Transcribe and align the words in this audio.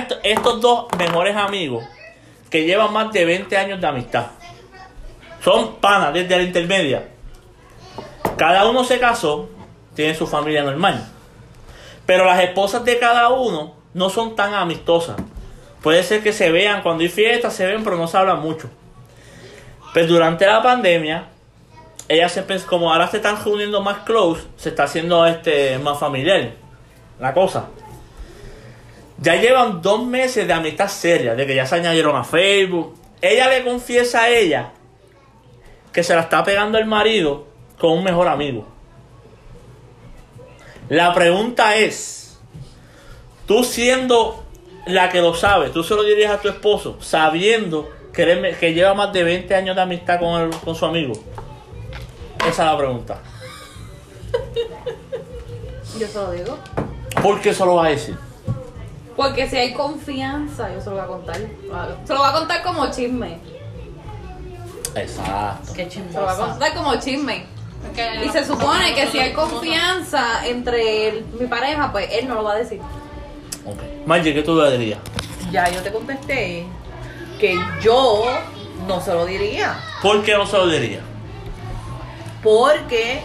est- 0.00 0.18
estos 0.22 0.60
dos 0.60 0.86
mejores 0.98 1.36
amigos 1.36 1.84
que 2.50 2.64
llevan 2.64 2.92
más 2.92 3.12
de 3.12 3.24
20 3.24 3.56
años 3.56 3.80
de 3.80 3.86
amistad. 3.86 4.26
Son 5.44 5.76
panas 5.76 6.12
desde 6.12 6.36
la 6.36 6.42
intermedia. 6.42 7.08
Cada 8.36 8.68
uno 8.68 8.84
se 8.84 8.98
casó, 8.98 9.48
tiene 9.94 10.14
su 10.14 10.26
familia 10.26 10.62
normal. 10.62 11.06
Pero 12.06 12.24
las 12.24 12.40
esposas 12.42 12.84
de 12.84 12.98
cada 12.98 13.28
uno 13.28 13.74
no 13.94 14.10
son 14.10 14.34
tan 14.34 14.54
amistosas. 14.54 15.16
Puede 15.82 16.02
ser 16.02 16.22
que 16.22 16.32
se 16.32 16.50
vean 16.50 16.82
cuando 16.82 17.02
hay 17.02 17.08
fiestas, 17.08 17.54
se 17.54 17.66
ven, 17.66 17.82
pero 17.84 17.96
no 17.96 18.06
se 18.06 18.16
hablan 18.18 18.40
mucho. 18.40 18.68
Pero 19.94 20.06
durante 20.08 20.46
la 20.46 20.62
pandemia, 20.62 21.26
ellas 22.08 22.32
se 22.32 22.46
pens- 22.46 22.64
como 22.64 22.92
ahora 22.92 23.08
se 23.08 23.18
están 23.18 23.42
reuniendo 23.42 23.80
más 23.80 23.98
close, 23.98 24.42
se 24.56 24.70
está 24.70 24.84
haciendo 24.84 25.24
este 25.26 25.78
más 25.78 25.98
familiar 25.98 26.50
la 27.18 27.32
cosa. 27.32 27.66
Ya 29.20 29.36
llevan 29.36 29.82
dos 29.82 30.04
meses 30.06 30.46
de 30.46 30.52
amistad 30.52 30.88
seria, 30.88 31.34
de 31.34 31.46
que 31.46 31.54
ya 31.54 31.66
se 31.66 31.74
añadieron 31.76 32.16
a 32.16 32.24
Facebook. 32.24 32.94
Ella 33.20 33.48
le 33.48 33.64
confiesa 33.64 34.22
a 34.22 34.28
ella 34.30 34.72
que 35.92 36.02
se 36.02 36.14
la 36.14 36.22
está 36.22 36.42
pegando 36.42 36.78
el 36.78 36.86
marido 36.86 37.46
con 37.78 37.92
un 37.92 38.04
mejor 38.04 38.28
amigo. 38.28 38.66
La 40.88 41.12
pregunta 41.14 41.76
es, 41.76 42.38
tú 43.46 43.62
siendo 43.62 44.42
la 44.86 45.08
que 45.10 45.20
lo 45.20 45.34
sabe, 45.34 45.68
tú 45.70 45.84
se 45.84 45.94
lo 45.94 46.02
dirías 46.02 46.32
a 46.32 46.40
tu 46.40 46.48
esposo, 46.48 46.96
sabiendo 47.00 47.90
que, 48.12 48.22
eres- 48.22 48.56
que 48.58 48.72
lleva 48.72 48.94
más 48.94 49.12
de 49.12 49.22
20 49.22 49.54
años 49.54 49.76
de 49.76 49.82
amistad 49.82 50.18
con, 50.18 50.40
el- 50.40 50.50
con 50.50 50.74
su 50.74 50.86
amigo. 50.86 51.12
Esa 52.38 52.48
es 52.48 52.58
la 52.72 52.76
pregunta. 52.78 53.20
Yo 55.98 56.06
se 56.06 56.14
lo 56.18 56.30
digo. 56.32 56.58
¿Por 57.22 57.40
qué 57.40 57.50
eso 57.50 57.66
lo 57.66 57.74
va 57.76 57.86
a 57.86 57.90
decir? 57.90 58.16
Porque 59.20 59.50
si 59.50 59.56
hay 59.58 59.74
confianza, 59.74 60.72
yo 60.72 60.80
se 60.80 60.86
lo 60.88 60.96
voy 60.96 61.04
a 61.04 61.06
contar. 61.06 61.36
Se 62.06 62.14
lo 62.14 62.20
voy 62.20 62.28
a 62.30 62.32
contar 62.32 62.62
como 62.62 62.90
chisme. 62.90 63.38
Exacto. 64.94 65.74
Qué 65.74 65.90
Se 65.90 65.98
lo 66.00 66.04
voy 66.06 66.22
a 66.24 66.32
chismosa. 66.32 66.46
contar 66.46 66.74
como 66.74 66.94
chisme. 66.96 67.44
Y 68.24 68.28
se 68.30 68.46
supone 68.46 68.94
que 68.94 69.08
si 69.08 69.18
hay 69.18 69.34
confianza 69.34 70.46
entre 70.46 71.22
mi 71.38 71.46
pareja, 71.48 71.92
pues 71.92 72.08
él 72.12 72.28
no 72.28 72.36
lo 72.36 72.44
va 72.44 72.52
a 72.52 72.56
decir. 72.56 72.80
Ok. 73.66 74.06
Margie, 74.06 74.32
¿qué 74.32 74.42
tú 74.42 74.56
le 74.58 74.78
dirías? 74.78 75.00
Ya 75.52 75.68
yo 75.68 75.82
te 75.82 75.92
contesté 75.92 76.64
que 77.38 77.58
yo 77.82 78.24
no 78.88 79.02
se 79.02 79.12
lo 79.12 79.26
diría. 79.26 79.78
¿Por 80.00 80.22
qué 80.22 80.32
no 80.34 80.46
se 80.46 80.56
lo 80.56 80.66
diría? 80.66 81.00
Porque 82.42 83.20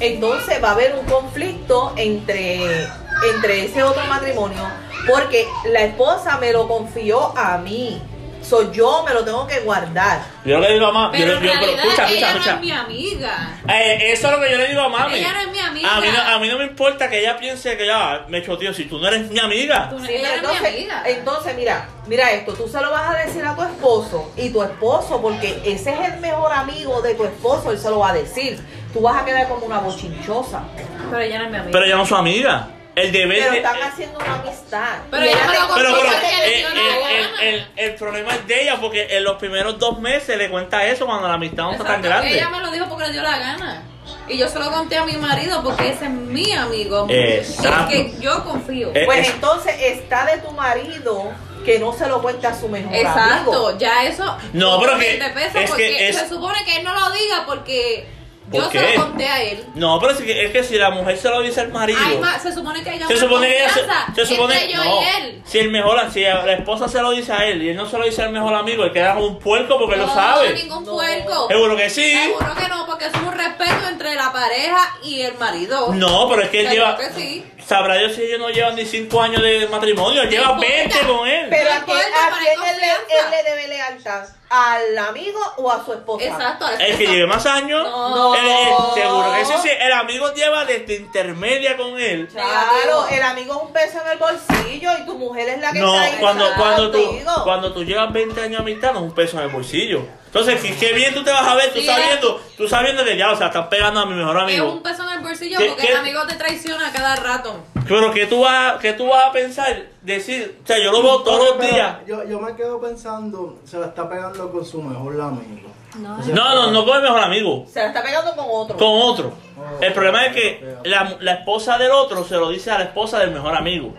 entonces 0.00 0.64
va 0.64 0.70
a 0.70 0.72
haber 0.72 0.94
un 0.94 1.04
conflicto 1.04 1.92
entre, 1.96 2.88
entre 3.34 3.64
ese 3.64 3.82
otro 3.82 4.02
matrimonio. 4.06 4.62
Porque 5.08 5.46
la 5.66 5.82
esposa 5.82 6.38
me 6.38 6.52
lo 6.52 6.66
confió 6.68 7.36
a 7.36 7.58
mí. 7.58 8.00
So 8.42 8.70
yo 8.72 9.02
me 9.06 9.14
lo 9.14 9.24
tengo 9.24 9.46
que 9.46 9.60
guardar. 9.60 10.20
Yo 10.44 10.60
le 10.60 10.74
digo 10.74 10.86
a 10.88 10.92
mami. 10.92 11.16
Pero 11.16 11.32
yo, 11.32 11.38
en 11.38 11.44
yo- 11.44 11.50
realidad 11.54 11.84
escucha, 11.86 12.10
ella 12.10 12.12
escucha, 12.12 12.32
no 12.32 12.38
escucha. 12.38 12.54
es 12.56 12.60
mi 12.60 12.72
amiga. 12.72 13.58
Eh, 13.70 14.12
eso 14.12 14.26
es 14.26 14.32
lo 14.34 14.40
que 14.40 14.50
yo 14.50 14.58
le 14.58 14.68
digo 14.68 14.80
a 14.82 14.88
mami. 14.90 15.14
Ella 15.14 15.32
no 15.32 15.40
es 15.40 15.48
mi 15.48 15.58
amiga. 15.60 15.96
A 15.96 16.00
mí 16.02 16.06
no, 16.14 16.22
a 16.34 16.38
mí 16.38 16.48
no 16.48 16.58
me 16.58 16.64
importa 16.64 17.08
que 17.08 17.20
ella 17.20 17.38
piense 17.38 17.74
que 17.78 17.86
ya 17.86 18.26
me 18.28 18.42
choteó. 18.44 18.74
Si 18.74 18.84
tú 18.84 18.98
no 18.98 19.08
eres 19.08 19.30
mi 19.30 19.38
amiga. 19.40 19.88
Tú 19.88 19.98
no 19.98 20.04
Sí, 20.06 20.12
ella 20.16 20.28
pero 20.34 20.42
no 20.42 20.50
es 20.52 20.60
mi 20.60 20.66
entonces, 20.66 20.74
amiga. 20.92 21.02
entonces, 21.06 21.56
mira, 21.56 21.88
mira 22.06 22.30
esto, 22.32 22.52
tú 22.52 22.68
se 22.68 22.78
lo 22.82 22.90
vas 22.90 23.14
a 23.14 23.18
decir 23.24 23.46
a 23.46 23.56
tu 23.56 23.62
esposo 23.62 24.30
y 24.36 24.50
tu 24.50 24.62
esposo, 24.62 25.22
porque 25.22 25.62
ese 25.64 25.94
es 25.94 26.12
el 26.12 26.20
mejor 26.20 26.52
amigo 26.52 27.00
de 27.00 27.14
tu 27.14 27.24
esposo, 27.24 27.70
él 27.70 27.78
se 27.78 27.88
lo 27.88 28.00
va 28.00 28.10
a 28.10 28.14
decir. 28.14 28.60
Tú 28.92 29.00
vas 29.00 29.22
a 29.22 29.24
quedar 29.24 29.48
como 29.48 29.64
una 29.64 29.78
bochinchosa. 29.78 30.64
Pero 31.10 31.18
ella 31.22 31.38
no 31.38 31.44
es 31.46 31.50
mi 31.50 31.56
amiga. 31.56 31.72
Pero 31.72 31.84
ella 31.86 31.96
no 31.96 32.02
es 32.02 32.08
su 32.10 32.14
amiga. 32.16 32.68
El 32.96 33.10
deber 33.12 33.38
Pero 33.38 33.50
de- 33.50 33.56
están 33.58 33.76
eh, 33.76 33.82
haciendo 33.82 34.18
una 34.20 34.34
amistad. 34.34 34.96
Pero 35.10 35.24
ella 35.24 35.36
me 35.48 35.54
lo 35.58 35.74
pero, 35.74 35.90
contó 35.90 36.00
pero, 36.00 36.26
eh, 36.44 36.56
dio 36.58 36.68
eh, 36.68 36.74
la 36.74 37.10
el, 37.10 37.24
gana. 37.24 37.42
el- 37.42 37.66
el 37.76 37.94
problema 37.96 38.34
es 38.34 38.46
de 38.46 38.62
ella 38.62 38.76
porque 38.80 39.16
en 39.16 39.24
los 39.24 39.36
primeros 39.36 39.78
dos 39.78 39.98
meses 39.98 40.36
le 40.38 40.48
cuenta 40.48 40.86
eso 40.86 41.04
cuando 41.06 41.26
la 41.26 41.34
amistad 41.34 41.64
no 41.64 41.72
está 41.72 41.84
tan 41.84 42.02
grande. 42.02 42.32
Ella 42.34 42.48
me 42.50 42.60
lo 42.60 42.70
dijo 42.70 42.88
porque 42.88 43.06
le 43.06 43.12
dio 43.12 43.22
la 43.22 43.38
gana. 43.38 43.82
Y 44.28 44.38
yo 44.38 44.48
se 44.48 44.58
lo 44.58 44.70
conté 44.70 44.96
a 44.96 45.04
mi 45.04 45.14
marido 45.14 45.62
porque 45.62 45.90
ese 45.90 46.04
es 46.04 46.10
mi 46.10 46.52
amigo. 46.52 47.06
Exacto. 47.10 47.92
Y 47.94 48.12
que 48.12 48.20
yo 48.20 48.44
confío. 48.44 48.92
Pues 48.92 49.26
es- 49.28 49.34
entonces 49.34 49.74
está 49.80 50.24
de 50.26 50.38
tu 50.38 50.50
marido 50.52 51.32
que 51.64 51.78
no 51.78 51.92
se 51.94 52.06
lo 52.06 52.22
cuente 52.22 52.46
a 52.46 52.54
su 52.54 52.68
mejor 52.68 52.94
Exacto, 52.94 53.50
amigo. 53.68 53.78
ya 53.78 54.04
eso. 54.04 54.36
No, 54.52 54.78
pero 54.80 54.98
que- 54.98 55.16
es 55.16 55.52
que 55.52 55.66
porque 55.66 56.08
es- 56.10 56.16
se 56.18 56.28
supone 56.28 56.62
que 56.64 56.76
él 56.76 56.84
no 56.84 56.94
lo 56.94 57.10
diga 57.10 57.44
porque 57.46 58.06
¿Por 58.06 58.13
yo 58.52 58.68
qué? 58.70 58.78
se 58.78 58.96
lo 58.98 59.04
conté 59.04 59.26
a 59.28 59.42
él. 59.42 59.64
No, 59.74 59.98
pero 60.00 60.12
es 60.12 60.18
que, 60.20 60.44
es 60.46 60.50
que 60.52 60.62
si 60.64 60.76
la 60.76 60.90
mujer 60.90 61.16
se 61.16 61.28
lo 61.28 61.40
dice 61.40 61.60
al 61.60 61.72
marido. 61.72 61.98
Ay, 62.04 62.18
ma, 62.18 62.38
se 62.38 62.52
supone 62.52 62.82
que 62.82 62.90
haya 62.90 63.06
Se 63.08 63.16
supone 63.16 63.48
que 63.48 63.56
ella 63.56 63.70
se, 64.14 64.26
supone 64.26 64.68
yo 64.72 64.84
no, 64.84 65.00
y 65.00 65.04
él. 65.22 65.42
si 65.44 65.58
el 65.58 65.70
mejor 65.70 66.00
si 66.12 66.20
la 66.22 66.52
esposa 66.52 66.88
se 66.88 67.00
lo 67.00 67.10
dice 67.12 67.32
a 67.32 67.46
él 67.46 67.62
y 67.62 67.70
él 67.70 67.76
no 67.76 67.86
se 67.88 67.96
lo 67.98 68.04
dice 68.04 68.22
al 68.22 68.30
mejor 68.32 68.54
amigo, 68.54 68.84
él 68.84 68.92
queda 68.92 69.14
como 69.14 69.26
un 69.26 69.38
puerco 69.38 69.78
porque 69.78 69.94
él 69.94 70.00
lo 70.00 70.06
no, 70.06 70.14
sabe. 70.14 70.52
ningún 70.54 70.84
No. 70.84 70.92
puerco. 70.92 71.48
Seguro 71.48 71.76
que 71.76 71.90
sí. 71.90 72.12
Seguro 72.12 72.54
que 72.54 72.68
no, 72.68 72.86
porque 72.86 73.06
es 73.06 73.14
un 73.14 73.32
respeto 73.32 73.88
entre 73.90 74.14
la 74.14 74.32
pareja 74.32 74.96
y 75.02 75.22
el 75.22 75.38
marido. 75.38 75.92
No, 75.94 76.28
pero 76.28 76.42
es 76.42 76.48
que 76.50 76.60
él 76.60 76.68
Seguro 76.68 76.86
lleva 76.86 76.98
que 76.98 77.12
sí. 77.20 77.44
Sabrá 77.66 77.96
Dios 77.96 78.12
si 78.14 78.22
ellos 78.22 78.38
no 78.38 78.50
llevan 78.50 78.76
ni 78.76 78.84
5 78.84 79.20
años 79.22 79.42
de 79.42 79.66
matrimonio, 79.68 80.24
lleva 80.24 80.52
importa. 80.52 80.66
20 80.68 80.98
con 81.06 81.28
él. 81.28 81.46
Pero 81.50 81.70
a 81.72 81.84
quién, 81.84 81.96
a 81.98 82.30
para 82.30 82.38
quién 82.38 82.52
él, 82.52 82.58
le- 82.80 82.88
confianza. 82.88 83.06
él 83.10 83.30
le 83.44 83.50
debe 83.50 83.68
lealtad, 83.68 84.28
al 84.50 84.98
amigo 84.98 85.40
o 85.56 85.70
a 85.72 85.84
su 85.84 85.92
esposa. 85.92 86.24
Exacto. 86.24 86.66
el 86.78 86.96
que 86.98 87.06
lleve 87.06 87.26
más 87.26 87.44
años, 87.46 87.82
No. 87.88 88.34
él- 88.34 88.46
él- 88.46 88.74
seguro 88.94 89.32
que 89.34 89.44
sí, 89.44 89.52
sí, 89.62 89.68
el 89.80 89.92
amigo 89.92 90.32
lleva 90.34 90.64
desde 90.64 90.94
intermedia 90.96 91.76
con 91.76 91.98
él. 91.98 92.28
Claro, 92.28 93.08
el 93.10 93.22
amigo 93.22 93.54
es 93.56 93.62
un 93.62 93.72
peso 93.72 93.98
en 94.04 94.12
el 94.12 94.18
bolsillo 94.18 94.90
y 94.98 95.06
tu 95.06 95.14
mujer 95.18 95.48
es 95.48 95.60
la 95.60 95.72
que 95.72 95.78
No, 95.80 95.94
está 95.94 96.06
ahí 96.06 96.20
cuando, 96.20 96.46
cuando, 96.56 96.90
tú, 96.90 97.20
cuando 97.44 97.72
tú 97.72 97.84
llevas 97.84 98.12
20 98.12 98.40
años 98.40 98.64
de 98.64 98.70
amistad, 98.72 98.92
no 98.92 98.98
es 99.00 99.04
un 99.06 99.14
peso 99.14 99.38
en 99.38 99.44
el 99.44 99.48
bolsillo. 99.50 100.02
Entonces, 100.26 100.60
qué, 100.60 100.74
qué 100.76 100.92
bien 100.92 101.14
tú 101.14 101.22
te 101.22 101.30
vas 101.30 101.46
a 101.46 101.54
ver, 101.54 101.72
tú 101.72 101.78
Sí, 101.78 101.86
sabiendo, 101.86 102.40
tú 102.56 102.66
sabiendo 102.68 103.04
que 103.04 103.16
ya, 103.16 103.30
o 103.30 103.36
sea, 103.36 103.46
están 103.46 103.68
pegando 103.68 104.00
a 104.00 104.06
mi 104.06 104.14
mejor 104.16 104.36
Es 104.36 104.42
amigo. 104.42 104.72
un 104.72 104.82
peso 104.82 105.04
en 105.04 105.10
el 105.10 105.20
bolsillo 105.20 105.58
¿Qué- 105.58 105.66
porque 105.66 105.82
qué? 105.86 105.92
el 105.92 105.98
amigo 105.98 106.26
te 106.26 106.34
traiciona 106.34 106.92
cada 106.92 107.14
rato. 107.16 107.63
Pero 107.86 108.12
que 108.12 108.26
tú 108.26 108.40
vas, 108.40 108.80
que 108.80 108.92
tú 108.94 109.06
vas 109.08 109.26
a 109.28 109.32
pensar, 109.32 109.82
decir, 110.02 110.58
o 110.62 110.66
sea, 110.66 110.78
yo 110.82 110.90
lo 110.92 111.02
veo 111.02 111.22
todos 111.22 111.56
los 111.56 111.70
días. 111.70 111.96
Yo, 112.06 112.24
yo 112.24 112.40
me 112.40 112.54
quedo 112.56 112.80
pensando, 112.80 113.58
se 113.64 113.78
la 113.78 113.86
está 113.86 114.08
pegando 114.08 114.50
con 114.50 114.64
su 114.64 114.82
mejor 114.82 115.20
amigo. 115.20 115.68
No. 115.98 116.18
O 116.18 116.22
sea, 116.22 116.34
No, 116.34 116.54
no, 116.54 116.70
no 116.70 116.84
con 116.84 116.96
el 116.96 117.02
mejor 117.02 117.20
amigo, 117.20 117.66
Se 117.72 117.80
la 117.80 117.86
está 117.88 118.02
pegando 118.02 118.32
con 118.34 118.46
otro. 118.48 118.76
con 118.76 118.88
otro. 119.02 119.32
El 119.80 119.92
problema 119.92 120.26
es 120.26 120.34
que 120.34 120.76
la, 120.84 121.16
la 121.20 121.32
esposa 121.34 121.78
del 121.78 121.90
otro 121.92 122.24
se 122.24 122.36
lo 122.36 122.48
dice 122.50 122.70
a 122.70 122.78
la 122.78 122.84
esposa 122.84 123.18
del 123.20 123.30
mejor 123.30 123.54
amigo. 123.54 123.94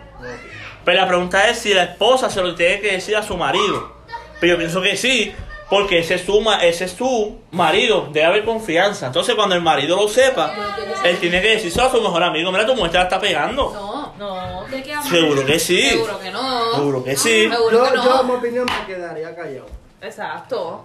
Pero 0.84 1.00
la 1.00 1.08
pregunta 1.08 1.48
es 1.48 1.58
si 1.58 1.72
la 1.74 1.84
esposa 1.84 2.28
se 2.30 2.42
lo 2.42 2.54
tiene 2.54 2.80
que 2.80 2.92
decir 2.92 3.16
a 3.16 3.22
su 3.22 3.36
marido. 3.36 3.92
Pero 4.40 4.52
yo 4.54 4.58
pienso 4.58 4.82
que 4.82 4.96
sí, 4.96 5.32
porque 5.68 5.98
ese 5.98 6.14
es 6.14 6.22
su, 6.24 6.40
ma- 6.40 6.58
ese 6.64 6.84
es 6.84 6.92
su 6.92 7.38
marido, 7.50 8.08
debe 8.12 8.26
haber 8.26 8.44
confianza. 8.44 9.06
Entonces 9.06 9.34
cuando 9.34 9.54
el 9.54 9.62
marido 9.62 9.96
lo 9.96 10.08
sepa, 10.08 10.54
él 11.04 11.18
tiene 11.18 11.40
que 11.42 11.48
decírselo 11.48 11.88
a 11.88 11.90
su 11.90 12.00
mejor 12.00 12.22
amigo. 12.22 12.50
Mira, 12.52 12.64
tu 12.66 12.74
mujer 12.74 12.92
te 12.92 12.98
la 12.98 13.04
está 13.04 13.20
pegando. 13.20 13.72
No. 13.74 14.06
No. 14.18 14.64
¿De 14.68 14.82
qué 14.82 14.92
hablas? 14.94 15.08
Seguro 15.10 15.44
que 15.44 15.58
sí. 15.58 15.82
Seguro 15.90 16.18
que 16.20 16.30
no. 16.30 16.74
Seguro 16.74 17.04
que 17.04 17.16
sí. 17.16 17.48
Seguro 17.50 17.70
Yo, 17.70 17.84
que 17.90 17.96
yo, 17.96 18.20
en 18.20 18.26
mi 18.26 18.32
no. 18.32 18.38
opinión, 18.38 18.66
me 18.66 18.94
quedaría 18.94 19.34
callado. 19.34 19.66
Exacto. 20.00 20.84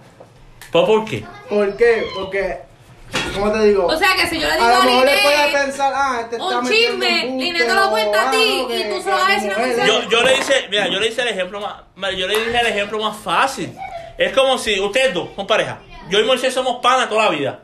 ¿Pues 0.70 0.84
por 0.86 1.04
qué? 1.04 1.24
¿Por 1.48 1.76
qué? 1.76 2.06
Porque, 2.14 2.58
como 3.34 3.52
te 3.52 3.62
digo, 3.66 3.86
O 3.86 3.96
sea 3.96 4.14
que 4.14 4.26
si 4.26 4.40
yo 4.40 4.48
le 4.48 4.54
digo 4.54 4.66
a 4.66 4.70
a, 4.70 4.78
lo 4.78 4.84
mejor 4.84 5.04
le 5.06 5.18
puede 5.18 5.36
Linet 5.46 5.62
pensar, 5.64 5.92
ah, 5.94 6.18
este 6.22 6.36
está 6.36 6.58
un 6.58 6.68
chisme, 6.68 7.24
Linet 7.38 7.66
te 7.66 7.74
lo 7.74 7.90
cuenta 7.90 8.28
a 8.28 8.30
ti 8.30 8.66
y 8.68 8.84
tú 8.90 8.96
se 8.98 9.04
que 9.04 9.10
lo 9.10 9.16
vas 9.16 9.28
a 9.28 9.34
decir 9.34 9.52
Yo, 9.86 10.08
yo 10.08 10.22
le 10.22 10.38
hice, 10.38 10.54
mira, 10.70 10.88
yo 10.88 10.98
le 10.98 11.08
hice 11.08 11.22
el 11.22 11.28
ejemplo 11.28 11.60
más, 11.60 12.16
yo 12.16 12.26
le 12.26 12.38
dije 12.38 12.58
el 12.60 12.66
ejemplo 12.66 12.98
más 13.00 13.16
fácil. 13.18 13.74
Es 14.26 14.32
como 14.32 14.58
si 14.58 14.78
ustedes 14.80 15.14
dos 15.14 15.28
son 15.36 15.46
pareja. 15.46 15.80
Yo 16.10 16.20
y 16.20 16.24
Moisés 16.24 16.52
somos 16.54 16.80
panas 16.82 17.08
toda 17.08 17.24
la 17.24 17.30
vida. 17.30 17.60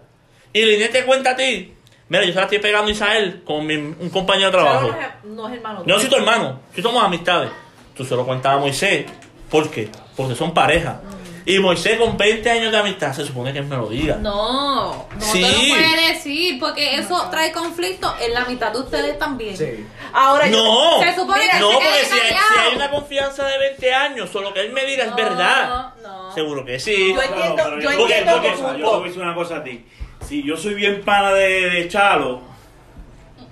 Y 0.53 0.65
Linet 0.65 0.91
te 0.93 1.05
cuenta 1.05 1.31
a 1.31 1.37
ti, 1.37 1.75
mira, 2.09 2.25
yo 2.25 2.31
se 2.33 2.37
la 2.37 2.43
estoy 2.45 2.59
pegando 2.59 2.89
a 2.89 2.93
Isael 2.93 3.43
con 3.45 3.67
mi- 3.67 3.77
un 3.77 4.11
compañero 4.11 4.47
de 4.51 4.53
trabajo. 4.59 4.89
No 4.89 4.99
es, 5.01 5.25
no 5.25 5.49
es 5.49 5.55
hermano. 5.55 5.85
Yo 5.87 5.95
no 5.95 6.01
soy 6.01 6.09
tu 6.09 6.17
hermano, 6.17 6.61
si 6.75 6.83
somos 6.83 7.03
amistades. 7.05 7.51
Tú 7.97 8.05
se 8.05 8.15
lo 8.17 8.25
cuentas 8.25 8.55
a 8.55 8.59
Moisés. 8.59 9.07
¿Por 9.51 9.71
qué? 9.71 9.89
Porque 10.17 10.35
son 10.35 10.53
pareja. 10.55 11.01
Y 11.49 11.59
Moisés 11.61 11.99
con 11.99 12.17
20 12.17 12.51
años 12.51 12.71
de 12.71 12.79
amistad 12.79 13.13
se 13.15 13.25
supone 13.25 13.53
que 13.53 13.61
él 13.61 13.65
me 13.67 13.77
lo 13.77 13.89
diga. 13.89 14.17
No, 14.17 15.07
no 15.09 15.21
Sí. 15.21 15.43
te 15.43 15.51
lo 15.51 15.59
puede 15.75 16.09
decir 16.13 16.59
porque 16.61 16.97
eso 16.97 17.27
trae 17.31 17.53
conflicto 17.53 18.15
en 18.21 18.35
la 18.35 18.45
mitad 18.45 18.71
de 18.73 18.81
ustedes 18.81 19.19
también. 19.19 19.57
Sí. 19.57 19.87
Ahora 20.13 20.47
yo- 20.47 20.63
No, 20.63 21.03
Se 21.03 21.15
supone 21.15 21.49
que 21.51 21.59
no, 21.59 21.69
se 21.71 21.75
porque 21.77 22.05
si 22.05 22.13
hay, 22.21 22.29
si 22.29 22.59
hay 22.69 22.77
una 22.77 22.91
confianza 22.91 23.47
de 23.47 23.59
20 23.59 23.95
años, 23.95 24.31
solo 24.31 24.53
que 24.53 24.61
él 24.61 24.73
me 24.73 24.85
diga 24.85 25.05
es 25.05 25.11
No, 25.11 25.17
verdad. 25.17 25.95
no. 26.03 26.35
Seguro 26.35 26.65
que 26.65 26.79
sí. 26.79 27.15
Yo 27.15 27.23
entiendo, 27.23 27.57
yo 27.81 27.91
te 27.91 27.97
porque- 27.97 28.19
entiendo 28.19 28.33
porque- 28.33 28.51
tu 28.51 28.59
Yo 28.63 28.73
te 28.75 28.83
voy 28.83 29.01
a 29.01 29.07
decir 29.07 29.23
una 29.23 29.35
cosa 29.35 29.57
a 29.57 29.65
ti. 29.65 29.85
Si 30.27 30.43
yo 30.43 30.57
soy 30.57 30.75
bien 30.75 31.01
pana 31.03 31.33
de, 31.33 31.71
de 31.71 31.89
Chalo, 31.89 32.43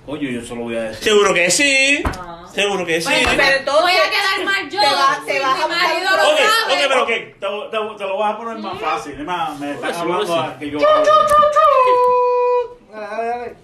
oye, 0.07 0.33
yo 0.33 0.43
solo 0.43 0.63
voy 0.63 0.77
a 0.77 0.83
decir. 0.85 1.05
Seguro 1.05 1.35
que 1.35 1.51
sí. 1.51 2.03
No. 2.05 2.49
Seguro 2.49 2.87
que 2.87 3.01
sí. 3.01 3.09
Bueno, 3.09 3.31
Pero 3.37 3.57
entonces 3.59 3.83
voy 3.83 3.93
a 3.93 4.11
quedar 4.11 4.45
mal 4.45 4.71
yo. 4.71 4.81
te 5.27 5.33
si 5.33 5.39
vas 5.41 5.61
a 5.63 5.69
marido 5.69 6.11
lo 6.11 6.17
Ok, 6.31 6.39
sabe. 6.39 6.73
ok, 6.73 6.79
pero- 6.89 7.03
Ok, 7.03 7.09
te, 7.09 7.37
te- 7.37 7.97
te 7.99 8.05
lo 8.05 8.19
vas 8.19 8.35
a 8.35 8.39
poner 8.39 8.59
más 8.59 8.79
fácil. 8.81 9.13
Es 9.13 9.21
más, 9.27 9.59
me 9.59 9.73
están 9.73 9.95
hablando 9.95 10.41
a 10.41 10.59
que 10.59 10.71
yo. 10.71 10.79
Dale, 10.79 11.05
dale, 12.91 13.27
dale. 13.29 13.57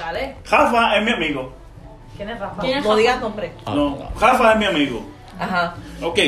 Dale. 0.00 0.36
Rafa 0.50 0.96
es 0.96 1.02
mi 1.04 1.10
amigo. 1.12 1.52
¿Quién 2.16 2.30
es 2.30 2.40
Rafa? 2.40 2.62
¿Quién 2.62 2.78
es 2.78 2.84
No 2.84 2.96
digas 2.96 3.20
nombre. 3.20 3.52
No, 3.66 4.10
Rafa 4.18 4.52
es 4.52 4.58
mi 4.58 4.64
amigo. 4.64 5.06
Ajá. 5.38 5.74
Ok. 6.02 6.18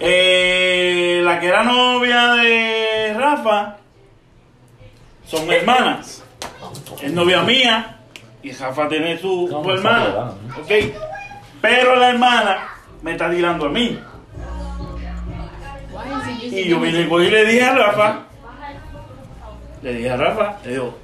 Eh, 0.00 1.20
la 1.22 1.38
que 1.40 1.46
era 1.46 1.62
novia 1.62 2.32
de 2.34 3.14
Rafa 3.18 3.76
son 5.26 5.50
hermanas. 5.52 6.24
Es 7.02 7.12
novia 7.12 7.42
mía 7.42 7.96
y 8.42 8.52
Rafa 8.52 8.88
tiene 8.88 9.18
su, 9.18 9.48
hermana. 9.68 10.32
Ok. 10.60 10.70
Pero 11.60 11.96
la 11.96 12.10
hermana 12.10 12.68
me 13.02 13.12
está 13.12 13.30
tirando 13.30 13.66
a 13.66 13.68
mí. 13.68 13.98
Y 16.42 16.68
yo 16.68 16.80
vine 16.80 17.00
y 17.00 17.30
le 17.30 17.44
dije 17.44 17.64
a 17.64 17.74
Rafa. 17.74 18.18
Le 19.82 19.94
dije 19.94 20.10
a 20.10 20.16
Rafa, 20.16 20.58
le 20.64 20.70
digo, 20.72 20.98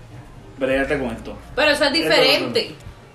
brégate 0.59 0.99
con 0.99 1.11
esto. 1.11 1.37
Pero 1.55 1.71
eso 1.71 1.85
es 1.85 1.93
diferente. 1.93 2.75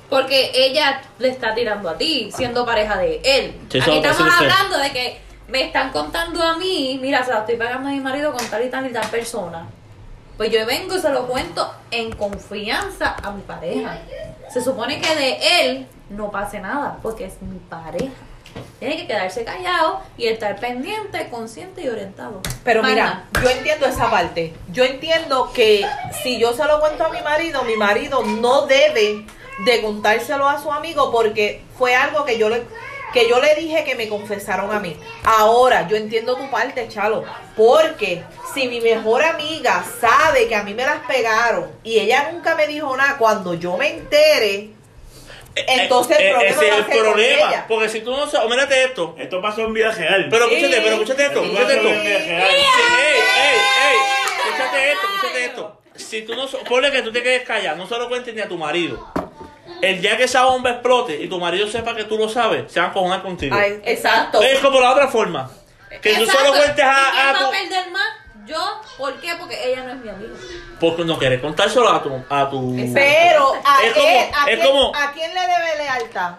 Porque 0.09 0.51
ella 0.53 1.01
le 1.19 1.29
está 1.29 1.53
tirando 1.53 1.89
a 1.89 1.97
ti, 1.97 2.29
siendo 2.35 2.65
pareja 2.65 2.97
de 2.97 3.21
él. 3.23 3.55
Aquí 3.67 3.77
estamos 3.77 4.33
hablando 4.33 4.77
de 4.77 4.91
que 4.91 5.21
me 5.47 5.65
están 5.65 5.91
contando 5.91 6.41
a 6.41 6.57
mí, 6.57 6.97
mira, 7.01 7.23
se 7.23 7.31
la 7.31 7.39
estoy 7.39 7.55
pagando 7.55 7.89
a 7.89 7.91
mi 7.91 7.99
marido 7.99 8.31
con 8.33 8.45
tal 8.47 8.65
y 8.65 8.69
tal 8.69 8.87
y 8.87 8.93
tal 8.93 9.07
persona. 9.09 9.67
Pues 10.41 10.51
yo 10.51 10.65
vengo 10.65 10.95
y 10.95 10.99
se 10.99 11.09
lo 11.11 11.27
cuento 11.27 11.71
en 11.91 12.11
confianza 12.13 13.15
a 13.21 13.29
mi 13.29 13.43
pareja. 13.43 13.99
Se 14.51 14.59
supone 14.59 14.99
que 14.99 15.15
de 15.15 15.37
él 15.61 15.87
no 16.09 16.31
pase 16.31 16.59
nada, 16.59 16.97
porque 17.03 17.25
es 17.25 17.39
mi 17.43 17.59
pareja. 17.59 18.09
Tiene 18.79 18.97
que 18.97 19.05
quedarse 19.05 19.43
callado 19.43 20.01
y 20.17 20.25
estar 20.25 20.59
pendiente, 20.59 21.29
consciente 21.29 21.83
y 21.83 21.89
orientado. 21.89 22.41
Pero 22.63 22.81
mira, 22.81 23.25
yo 23.39 23.51
entiendo 23.51 23.85
esa 23.85 24.09
parte. 24.09 24.55
Yo 24.71 24.83
entiendo 24.83 25.51
que 25.53 25.85
si 26.23 26.39
yo 26.39 26.53
se 26.53 26.65
lo 26.65 26.79
cuento 26.79 27.05
a 27.05 27.09
mi 27.09 27.21
marido, 27.21 27.61
mi 27.61 27.75
marido 27.75 28.23
no 28.23 28.65
debe 28.65 29.27
de 29.63 29.81
contárselo 29.83 30.49
a 30.49 30.59
su 30.59 30.71
amigo 30.71 31.11
porque 31.11 31.63
fue 31.77 31.93
algo 31.95 32.25
que 32.25 32.39
yo 32.39 32.49
le 32.49 32.63
que 33.13 33.27
yo 33.27 33.39
le 33.41 33.55
dije 33.55 33.83
que 33.83 33.95
me 33.95 34.07
confesaron 34.07 34.71
a 34.73 34.79
mí. 34.79 34.95
Ahora, 35.23 35.87
yo 35.87 35.95
entiendo 35.97 36.35
tu 36.35 36.49
parte, 36.49 36.87
Chalo, 36.87 37.23
porque 37.55 38.23
si 38.53 38.67
mi 38.67 38.81
mejor 38.81 39.23
amiga 39.23 39.83
sabe 39.99 40.47
que 40.47 40.55
a 40.55 40.63
mí 40.63 40.73
me 40.73 40.85
las 40.85 40.99
pegaron 41.07 41.71
y 41.83 41.99
ella 41.99 42.29
nunca 42.31 42.55
me 42.55 42.67
dijo 42.67 42.95
nada, 42.95 43.17
cuando 43.17 43.53
yo 43.55 43.75
me 43.77 43.89
entere, 43.89 44.69
entonces 45.55 46.17
el 46.19 46.25
Eh, 46.27 46.29
problema 46.31 46.51
ese 46.55 46.65
es 46.65 46.71
va 46.71 46.75
a 46.75 46.77
el 46.79 46.85
ser 46.85 46.95
con 46.95 47.03
problema. 47.05 47.49
ella. 47.49 47.65
Porque 47.67 47.89
si 47.89 47.99
tú 48.01 48.11
no 48.11 48.27
sabes, 48.29 48.49
mírate 48.49 48.83
esto. 48.85 49.15
Esto 49.19 49.41
pasó 49.41 49.61
en 49.65 49.73
vida 49.73 49.91
real. 49.91 50.27
Pero 50.29 50.47
Sí. 50.47 50.55
escúchate, 50.55 50.81
pero 50.81 50.93
escúchate 50.95 51.25
esto, 51.25 51.43
escúchate 51.43 51.73
esto. 51.75 51.87
en 51.89 52.01
vida 52.03 52.17
real. 52.19 52.47
Sí, 52.49 52.55
ey, 52.55 53.19
ey, 53.41 53.59
ey, 53.91 53.97
escúchate 54.47 54.91
esto, 54.91 55.07
escúchate 55.13 55.45
esto. 55.45 55.77
Si 55.95 56.21
tú 56.21 56.35
no, 56.35 56.47
ponle 56.69 56.91
que 56.91 57.01
tú 57.01 57.11
te 57.11 57.21
quedes 57.21 57.43
callado, 57.43 57.75
no 57.77 57.85
se 57.87 57.97
lo 57.97 58.07
cuentes 58.07 58.33
ni 58.33 58.39
a 58.41 58.47
tu 58.47 58.57
marido. 58.57 59.05
El 59.81 60.01
día 60.01 60.17
que 60.17 60.23
esa 60.23 60.45
bomba 60.45 60.71
explote 60.71 61.15
y 61.21 61.27
tu 61.27 61.39
marido 61.39 61.67
sepa 61.67 61.95
que 61.95 62.03
tú 62.05 62.17
lo 62.17 62.29
sabes, 62.29 62.71
se 62.71 62.79
van 62.79 62.89
a 62.89 62.93
cojonar 62.93 63.21
contigo. 63.23 63.55
Ay, 63.55 63.81
exacto. 63.85 64.41
Es 64.41 64.59
como 64.59 64.79
la 64.79 64.91
otra 64.91 65.07
forma. 65.07 65.49
Que 66.01 66.15
tú 66.15 66.25
solo 66.25 66.49
cuentes 66.51 66.77
¿Y 66.77 66.81
a, 66.81 67.09
quién 67.11 67.25
a 67.27 67.31
va 67.33 67.39
a 67.39 67.43
tu... 67.45 67.51
perder 67.51 67.91
más? 67.91 68.07
¿Yo? 68.45 68.81
¿Por 68.97 69.13
qué? 69.21 69.33
Porque 69.39 69.71
ella 69.71 69.83
no 69.83 69.91
es 69.91 69.97
mi 69.97 70.09
amiga. 70.09 70.33
Porque 70.79 71.03
no 71.05 71.17
quieres 71.17 71.41
contárselo 71.41 71.89
a 71.89 72.01
tu... 72.01 72.23
A 72.29 72.49
tu... 72.49 72.75
Pero 72.93 73.53
a, 73.63 73.83
Es 73.83 73.93
como- 73.93 74.07
él, 74.07 74.29
¿a, 74.35 74.49
es 74.49 74.59
quién, 74.59 74.67
como- 74.67 74.95
¿a 74.95 75.11
quién 75.11 75.33
le 75.33 75.41
debe 75.41 75.77
lealtad? 75.77 76.31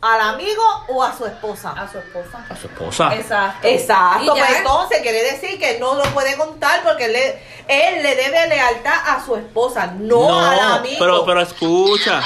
¿Al 0.00 0.20
amigo 0.20 0.62
o 0.88 1.04
a 1.04 1.16
su 1.16 1.24
esposa? 1.26 1.70
A 1.78 1.86
su 1.88 1.98
esposa. 1.98 2.44
a 2.50 2.56
su 2.56 2.66
esposa. 2.66 3.14
Exacto. 3.14 3.68
Exacto, 3.68 4.32
pues 4.34 4.50
entonces 4.56 4.98
quiere 5.00 5.22
decir 5.22 5.60
que 5.60 5.78
no 5.78 5.94
lo 5.94 6.02
puede 6.06 6.36
contar 6.36 6.82
porque 6.82 7.04
él 7.04 7.12
le, 7.12 7.38
él 7.68 8.02
le 8.02 8.16
debe 8.16 8.48
lealtad 8.48 8.94
a 9.06 9.24
su 9.24 9.36
esposa, 9.36 9.86
no, 9.96 10.40
al 10.44 10.58
amigo. 10.78 10.96
pero, 10.98 11.24
pero 11.24 11.40
escucha. 11.42 12.20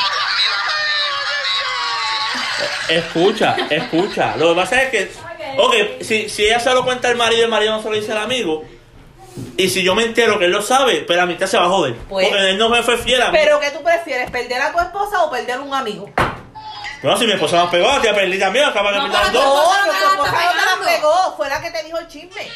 Escucha, 2.89 3.57
escucha. 3.71 4.37
Lo 4.37 4.51
que 4.51 4.61
pasa 4.61 4.83
es 4.83 4.91
que, 4.91 5.13
ok, 5.59 5.75
si, 6.03 6.29
si 6.29 6.45
ella 6.47 6.61
se 6.61 6.73
lo 6.73 6.85
cuenta 6.85 7.09
al 7.09 7.17
marido 7.17 7.43
y 7.43 7.45
el 7.45 7.51
marido 7.51 7.73
no 7.73 7.83
se 7.83 7.91
lo 7.91 7.97
dice 7.97 8.13
al 8.13 8.19
amigo, 8.19 8.65
y 9.57 9.69
si 9.69 9.83
yo 9.83 9.95
me 9.95 10.05
entero 10.05 10.39
que 10.39 10.47
él 10.47 10.51
lo 10.53 10.63
sabe, 10.63 11.05
pero 11.07 11.21
la 11.21 11.27
mitad 11.27 11.47
se 11.47 11.59
va 11.59 11.65
a 11.65 11.69
joder. 11.69 11.95
Pues- 12.09 12.29
porque 12.29 12.51
él 12.51 12.59
no 12.59 12.69
me 12.69 12.83
fue 12.83 12.97
fiel 12.97 13.21
a 13.23 13.31
mí. 13.31 13.39
Pero 13.41 13.61
¿qué 13.61 13.71
tú 13.71 13.83
prefieres, 13.83 14.31
perder 14.31 14.63
a 14.63 14.73
tu 14.73 14.81
esposa 14.81 15.23
o 15.25 15.31
perder 15.31 15.61
un 15.61 15.75
amigo? 15.75 16.11
no, 17.03 17.17
si 17.17 17.27
mi 17.27 17.33
esposa 17.33 17.65
me 17.65 17.71
pegó, 17.71 18.01
tía 18.01 18.15
perdí 18.15 18.39
también, 18.39 18.65
acaba 18.65 18.93
de 18.93 18.99
No, 18.99 19.09
dos. 19.09 19.13
No, 19.13 19.33
te 19.33 19.91
tu 19.91 20.07
esposa 20.07 20.33
no 20.33 20.85
te 20.85 20.85
la 20.85 20.97
pegó, 20.97 21.37
fue 21.37 21.49
la 21.49 21.61
que 21.61 21.71
te 21.71 21.83
dijo 21.85 21.99
el 21.99 22.09
chisme. 22.09 22.49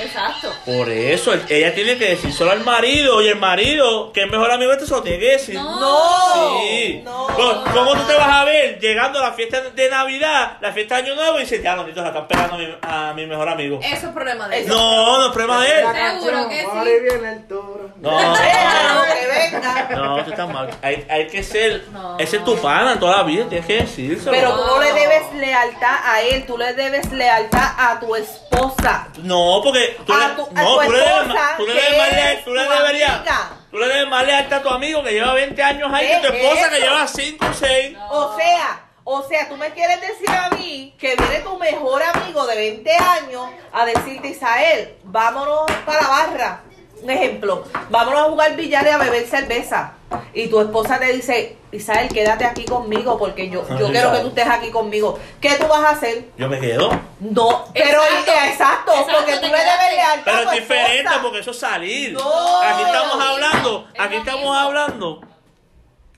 Exacto. 0.00 0.52
Por 0.64 0.88
eso, 0.90 1.32
ella 1.48 1.74
tiene 1.74 1.96
que 1.98 2.10
decir 2.10 2.32
solo 2.32 2.50
al 2.52 2.60
marido, 2.64 3.22
y 3.22 3.28
el 3.28 3.36
marido, 3.36 4.12
que 4.12 4.22
es 4.22 4.30
mejor 4.30 4.50
amigo 4.50 4.72
este, 4.72 4.86
se 4.86 4.92
lo 4.94 5.02
tiene 5.02 5.18
que 5.18 5.30
decir. 5.32 5.54
No. 5.54 5.80
No, 5.80 6.60
Sí. 6.62 7.00
no. 7.04 7.26
¿Cómo, 7.34 7.64
cómo 7.72 7.94
tú 7.96 8.02
te 8.06 8.14
vas 8.14 8.28
a 8.30 8.44
ver 8.44 8.78
llegando 8.78 9.18
a 9.18 9.22
la 9.22 9.32
fiesta 9.32 9.60
de 9.62 9.88
Navidad, 9.90 10.56
la 10.60 10.72
fiesta 10.72 10.96
de 10.96 11.02
Año 11.04 11.14
Nuevo 11.14 11.38
y 11.38 11.42
dices, 11.42 11.62
ya, 11.62 11.76
los 11.76 11.86
niños 11.86 12.02
la 12.02 12.08
están 12.08 12.26
pegando 12.28 12.54
a 12.54 12.58
mi, 12.58 12.76
a 12.82 13.12
mi 13.14 13.26
mejor 13.26 13.48
amigo? 13.48 13.80
Eso 13.82 14.06
es 14.08 14.12
problema 14.12 14.48
de 14.48 14.60
él. 14.60 14.68
No, 14.68 15.18
no 15.18 15.26
es 15.26 15.32
problema 15.32 15.62
de 15.62 15.78
él. 15.80 15.86
Seguro 16.20 16.48
que 16.48 16.60
sí. 16.60 16.66
Ahora 16.70 16.84
viene 16.84 17.32
el 17.32 17.46
toro. 17.48 17.90
No, 18.00 18.10
Déjalo 18.36 19.00
que 19.20 19.26
venga. 19.26 19.88
no, 19.96 20.24
tú 20.24 20.30
estás 20.30 20.48
mal. 20.48 20.70
Hay, 20.82 21.06
hay 21.10 21.26
que 21.28 21.42
ser, 21.42 21.84
No. 21.90 22.18
ese 22.18 22.36
es 22.38 22.44
tu 22.44 22.56
pana 22.60 22.92
en 22.92 23.00
toda 23.00 23.18
la 23.18 23.22
vida, 23.22 23.46
tienes 23.48 23.66
que 23.66 23.74
decírselo. 23.82 24.30
Pero 24.32 24.54
tú 24.56 24.66
no 24.66 24.80
le 24.80 24.92
debes 24.92 25.32
lealtad 25.34 25.96
a 26.04 26.20
él, 26.22 26.46
tú 26.46 26.56
le 26.58 26.72
debes 26.74 27.10
lealtad 27.12 27.72
a 27.78 27.98
tu 28.00 28.14
esposa. 28.16 29.08
No, 29.22 29.60
porque 29.62 29.96
tú, 30.06 30.12
A 30.12 30.28
le, 30.28 30.34
tu- 30.34 30.48
a 30.54 30.62
no, 30.62 30.76
tu 30.78 30.84
tú 30.86 30.90
le 30.92 30.98
debes, 30.98 31.12
esposa, 31.12 31.34
ma- 31.34 31.56
tú 31.56 31.66
le 31.66 31.72
que 31.72 31.80
debes 31.80 31.98
más 31.98 32.12
leal- 32.12 32.36
es 32.38 32.44
tú 32.44 32.54
le 32.54 32.64
tu 32.64 32.70
deberías, 32.72 33.10
amiga. 33.10 33.50
tú 33.70 33.78
le 33.78 33.88
debes 33.88 34.08
más 34.08 34.26
lealtad 34.26 34.58
a 34.58 34.62
tu 34.62 34.68
amigo 34.70 35.02
que 35.02 35.12
lleva 35.12 35.32
20 35.34 35.62
años 35.62 35.90
ahí 35.92 36.06
que 36.08 36.26
tu 36.26 36.32
¿Qué 36.32 36.38
es 36.40 36.44
esposa 36.52 36.70
que 36.70 36.80
lleva 36.80 37.06
5 37.06 37.46
o 37.46 37.52
6. 37.52 37.96
O 38.10 38.36
sea, 38.36 38.80
o 39.08 39.22
sea, 39.22 39.48
tú 39.48 39.56
me 39.56 39.70
quieres 39.70 40.00
decir 40.00 40.28
a 40.30 40.50
mí 40.50 40.94
que 40.98 41.14
viene 41.16 41.38
tu 41.40 41.56
mejor 41.58 42.02
amigo 42.02 42.44
de 42.46 42.56
20 42.56 42.90
años 42.96 43.48
a 43.72 43.84
decirte, 43.86 44.28
Isael, 44.28 44.96
vámonos 45.04 45.64
para 45.84 46.02
la 46.02 46.08
barra. 46.08 46.60
Un 47.02 47.10
ejemplo, 47.10 47.62
vámonos 47.90 48.20
a 48.20 48.24
jugar 48.24 48.56
billar 48.56 48.84
y 48.86 48.88
a 48.88 48.96
beber 48.98 49.26
cerveza. 49.26 49.92
Y 50.32 50.48
tu 50.48 50.60
esposa 50.60 50.98
te 50.98 51.12
dice, 51.12 51.56
Isael, 51.70 52.08
quédate 52.08 52.44
aquí 52.46 52.64
conmigo 52.64 53.18
porque 53.18 53.50
yo, 53.50 53.66
yo 53.78 53.86
Ay, 53.86 53.92
quiero 53.92 54.12
que 54.12 54.18
tú 54.20 54.28
estés 54.28 54.48
aquí 54.48 54.70
conmigo. 54.70 55.18
¿Qué 55.40 55.56
tú 55.56 55.66
vas 55.68 55.84
a 55.84 55.90
hacer? 55.90 56.24
Yo 56.38 56.48
me 56.48 56.58
quedo. 56.58 56.88
No, 57.20 57.64
pero 57.74 58.00
Exacto. 58.02 58.32
exacto, 58.46 58.92
Exacto, 58.92 59.12
porque 59.16 59.32
tú 59.34 59.42
le 59.46 59.48
quedaste. 59.52 59.70
debes 59.84 59.96
lealtad 59.96 60.24
Pero 60.24 60.50
es 60.50 60.60
diferente 60.60 60.96
esposa. 61.02 61.22
porque 61.22 61.38
eso 61.40 61.50
es 61.50 61.58
salir. 61.58 62.12
No. 62.14 62.60
Aquí 62.62 62.82
estamos 62.82 63.20
hablando, 63.24 63.88
Es 63.94 64.00
aquí 64.00 64.16
estamos 64.16 64.40
mismo. 64.40 64.54
hablando, 64.54 65.20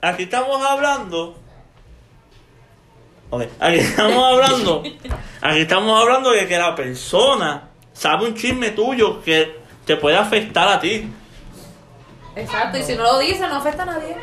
aquí 0.01 0.23
estamos 0.23 0.65
hablando. 0.65 1.35
Aquí 3.59 3.77
estamos 3.79 4.23
hablando, 4.23 4.83
aquí 5.41 5.59
estamos 5.59 6.01
hablando 6.01 6.31
de 6.31 6.47
que 6.47 6.57
la 6.57 6.73
persona 6.73 7.69
sabe 7.93 8.25
un 8.25 8.33
chisme 8.33 8.71
tuyo 8.71 9.21
que 9.21 9.58
te 9.89 9.95
puede 9.97 10.15
afectar 10.17 10.67
a 10.67 10.79
ti. 10.79 11.09
Exacto. 12.35 12.77
Y 12.77 12.83
si 12.83 12.93
no 12.95 13.01
lo 13.01 13.17
dice, 13.17 13.39
no 13.39 13.55
afecta 13.55 13.81
a 13.81 13.85
nadie. 13.87 14.15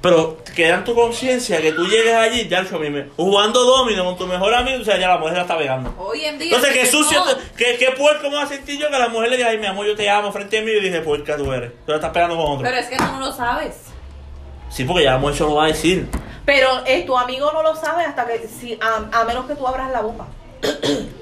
Pero 0.00 0.38
queda 0.56 0.74
en 0.74 0.84
tu 0.84 0.92
conciencia 0.92 1.60
que 1.62 1.70
tú 1.70 1.86
llegues 1.86 2.12
allí, 2.14 2.48
ya 2.48 2.60
hecho, 2.62 2.80
mime, 2.80 3.10
jugando 3.16 3.62
domino 3.62 4.04
con 4.04 4.18
tu 4.18 4.26
mejor 4.26 4.52
amigo, 4.52 4.82
o 4.82 4.84
sea, 4.84 4.98
ya 4.98 5.06
la 5.08 5.18
mujer 5.18 5.34
la 5.36 5.42
está 5.42 5.56
pegando. 5.56 5.94
Hoy 5.96 6.24
en 6.24 6.36
día. 6.36 6.56
Entonces, 6.56 6.74
qué 6.74 6.84
sucio, 6.84 7.24
No. 7.24 7.32
qué, 7.56 7.76
qué 7.78 7.92
puerco 7.96 8.28
me 8.28 8.34
va 8.34 8.42
a 8.42 8.46
sentir 8.48 8.78
yo 8.78 8.88
que 8.90 8.96
a 8.96 8.98
la 8.98 9.08
mujer 9.08 9.30
le 9.30 9.36
diga, 9.36 9.50
ay, 9.50 9.58
mi 9.58 9.66
amor, 9.66 9.86
yo 9.86 9.94
te 9.94 10.10
amo 10.10 10.32
frente 10.32 10.58
a 10.58 10.62
mí 10.62 10.72
y 10.72 10.80
dije, 10.80 11.00
puerca 11.00 11.36
tú 11.36 11.52
eres. 11.52 11.70
Tú 11.86 11.92
la 11.92 11.94
estás 11.94 12.10
pegando 12.10 12.36
con 12.36 12.44
otro. 12.54 12.64
Pero 12.64 12.76
es 12.76 12.86
que 12.86 12.96
tú 12.96 13.04
no 13.04 13.20
lo 13.20 13.32
sabes. 13.32 13.76
Sí, 14.68 14.84
porque 14.84 15.04
ya 15.04 15.12
la 15.12 15.18
mujer 15.18 15.36
se 15.36 15.44
lo 15.44 15.54
va 15.54 15.64
a 15.66 15.68
decir. 15.68 16.08
Pero 16.44 16.68
eh, 16.86 17.04
tu 17.06 17.16
amigo 17.16 17.52
no 17.52 17.62
lo 17.62 17.76
sabe 17.76 18.04
hasta 18.04 18.26
que, 18.26 18.48
si, 18.48 18.76
a, 18.82 19.20
a 19.20 19.24
menos 19.24 19.46
que 19.46 19.54
tú 19.54 19.64
abras 19.66 19.92
la 19.92 20.00
boca. 20.02 20.24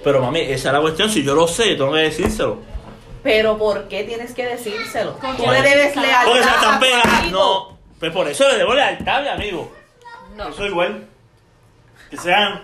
Pero 0.02 0.21
mami, 0.23 0.40
esa 0.40 0.69
es 0.71 0.75
la 0.75 0.81
cuestión. 0.81 1.09
Si 1.11 1.23
yo 1.23 1.35
lo 1.35 1.47
sé, 1.47 1.71
yo 1.71 1.76
tengo 1.76 1.92
que 1.92 1.99
decírselo. 2.00 2.72
Pero 3.23 3.57
¿por 3.57 3.88
qué 3.88 4.05
tienes 4.05 4.35
que 4.35 4.47
decírselo? 4.47 5.12
Tú 5.37 5.50
le 5.50 5.62
debes 5.62 5.93
Porque 5.95 6.00
se 6.00 6.07
lealtad 6.07 6.55
están 6.55 6.81
pegando. 6.81 7.31
No. 7.31 7.79
Pues 7.99 8.12
por 8.12 8.26
eso 8.29 8.49
le 8.49 8.59
debo 8.59 8.75
lealtad 8.75 9.23
mi 9.23 9.29
amigo. 9.29 9.73
No. 10.37 10.49
Eso 10.49 10.67
igual. 10.67 11.07
Que 12.11 12.17
sean 12.17 12.62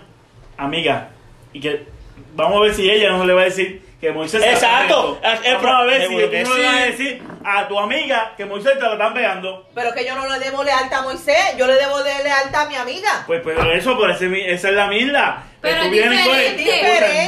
amigas. 0.57 1.07
Y 1.53 1.61
que 1.61 1.87
vamos 2.35 2.57
a 2.57 2.61
ver 2.61 2.73
si 2.73 2.89
ella 2.89 3.11
no 3.11 3.25
le 3.25 3.33
va 3.33 3.41
a 3.41 3.45
decir 3.45 3.88
que 3.99 4.11
Moisés 4.11 4.41
Exacto. 4.43 5.19
a 5.23 5.83
ver 5.83 6.01
si 6.07 6.07
tú 6.07 6.15
le 6.15 6.43
vas 6.43 6.73
a 6.75 6.85
decir 6.85 7.21
a 7.43 7.67
tu 7.67 7.77
amiga 7.77 8.33
que 8.37 8.45
Moisés 8.45 8.73
te 8.79 8.85
lo 8.85 8.93
están 8.93 9.13
pegando. 9.13 9.67
Pero 9.75 9.93
que 9.93 10.05
yo 10.05 10.15
no 10.15 10.25
le 10.27 10.39
debo 10.39 10.63
lealtad 10.63 10.99
a 10.99 11.01
Moisés, 11.03 11.37
yo 11.57 11.67
le 11.67 11.73
debo 11.75 12.01
de 12.03 12.23
lealtad 12.23 12.65
a 12.65 12.69
mi 12.69 12.75
amiga. 12.75 13.23
Pues 13.27 13.41
pero 13.43 13.69
eso, 13.73 13.97
por 13.97 14.09
ese 14.09 14.27
esa 14.53 14.69
es 14.69 14.75
la 14.75 14.87
misma. 14.87 15.43
Pero 15.61 15.79
tú 15.81 15.85
es 15.85 15.91
vienes 15.91 16.25
con- 16.27 16.37
diferente. 16.57 17.23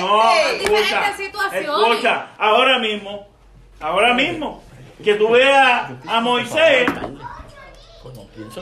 Escucha, 0.63 1.01
no, 1.01 1.51
Es 1.51 1.65
escucha, 1.65 2.27
ahora 2.37 2.79
mismo, 2.79 3.27
ahora 3.81 4.13
mismo, 4.13 4.63
que 5.03 5.15
tú 5.15 5.29
veas 5.31 5.89
a 6.07 6.19
Moisés, 6.21 6.87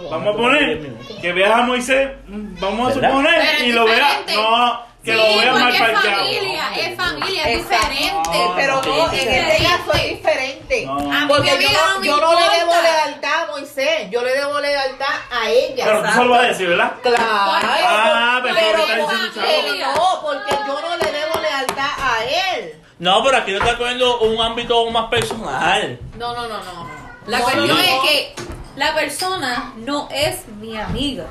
vamos 0.09 0.33
a 0.33 0.37
poner, 0.37 0.81
que 1.21 1.33
veas 1.33 1.51
a 1.51 1.61
Moisés, 1.61 2.09
mm, 2.27 2.59
vamos 2.59 2.89
a 2.91 2.93
suponer, 2.95 3.39
es 3.41 3.61
y 3.63 3.71
lo 3.71 3.85
veas, 3.85 4.25
diferente. 4.25 4.35
no, 4.35 4.88
que 5.03 5.11
Sí, 5.11 5.17
lo 5.17 5.23
vean 5.39 5.53
mal 5.59 5.73
es 5.73 5.79
parqueado. 5.81 6.17
familia, 6.17 6.63
es 6.75 6.97
familia, 6.97 7.43
es 7.49 7.59
Exacto. 7.61 7.87
diferente. 7.89 8.39
Pero 8.55 8.81
no, 8.81 9.13
en 9.13 9.29
este 9.29 9.63
caso 9.63 9.93
es 9.93 10.09
diferente. 10.09 10.85
No. 10.85 10.93
A 10.97 11.19
mí 11.21 11.25
Porque 11.27 11.49
yo, 11.61 11.69
no- 11.71 12.03
yo 12.03 12.17
le 12.17 12.57
debo 12.59 12.73
lealtad 12.81 13.43
a 13.43 13.47
Moisés, 13.51 14.09
yo 14.11 14.21
le 14.23 14.31
debo 14.33 14.59
lealtad 14.59 15.15
a 15.31 15.49
ella. 15.49 15.85
Pero 15.85 16.03
tú 16.03 16.11
se 16.11 16.23
lo 16.25 16.29
vas 16.31 16.39
a 16.43 16.47
decir, 16.47 16.67
¿verdad? 16.67 16.93
Claro. 17.01 17.17
Ah, 17.23 18.39
pero 18.43 18.55
pero, 18.55 18.77
no, 18.77 20.21
porque 20.21 20.55
yo 20.67 20.81
no 20.81 20.97
le 20.97 21.11
debo 21.11 21.39
lealtad 21.39 21.89
a 21.97 22.23
él. 22.57 22.73
No, 22.99 23.23
pero 23.23 23.37
aquí 23.37 23.51
no 23.51 23.59
está 23.59 23.77
cogiendo 23.77 24.19
un 24.19 24.41
ámbito 24.41 24.89
más 24.91 25.09
personal. 25.09 25.97
No, 26.17 26.33
no, 26.33 26.41
no, 26.47 26.57
no. 26.63 26.89
La 27.27 27.37
No, 27.39 27.43
cuestión 27.45 27.67
no. 27.69 27.79
es 27.79 27.99
que 28.01 28.35
la 28.75 28.93
persona 28.93 29.73
no 29.77 30.09
es 30.11 30.45
mi 30.59 30.75
amiga. 30.77 31.25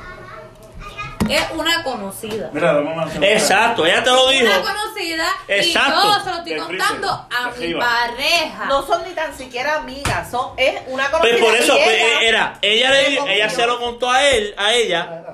Es 1.28 1.44
una 1.54 1.82
conocida. 1.82 2.50
Mira, 2.52 2.82
Exacto, 3.22 3.84
ella 3.86 4.02
te 4.02 4.10
lo 4.10 4.28
dijo. 4.30 4.46
Una 4.46 4.60
conocida 4.62 5.26
Exacto. 5.48 6.00
y 6.04 6.12
yo 6.12 6.20
se 6.24 6.30
lo 6.30 6.36
estoy 6.38 6.56
contando 6.56 7.08
a 7.10 7.50
mi 7.58 7.74
pareja. 7.74 8.64
No 8.66 8.86
son 8.86 9.02
ni 9.04 9.10
tan 9.14 9.36
siquiera 9.36 9.76
amigas, 9.76 10.30
son 10.30 10.52
es 10.56 10.80
una 10.86 11.10
Pues 11.10 11.20
conocida. 11.38 11.44
por 11.46 11.54
eso, 11.54 11.74
pues, 11.84 11.88
ella- 12.02 12.20
era, 12.28 12.58
ella 12.62 12.90
le 12.90 13.34
ella 13.36 13.50
se 13.50 13.66
lo 13.66 13.78
contó 13.78 14.10
a 14.10 14.24
él, 14.24 14.54
a 14.56 14.72
ella. 14.74 15.24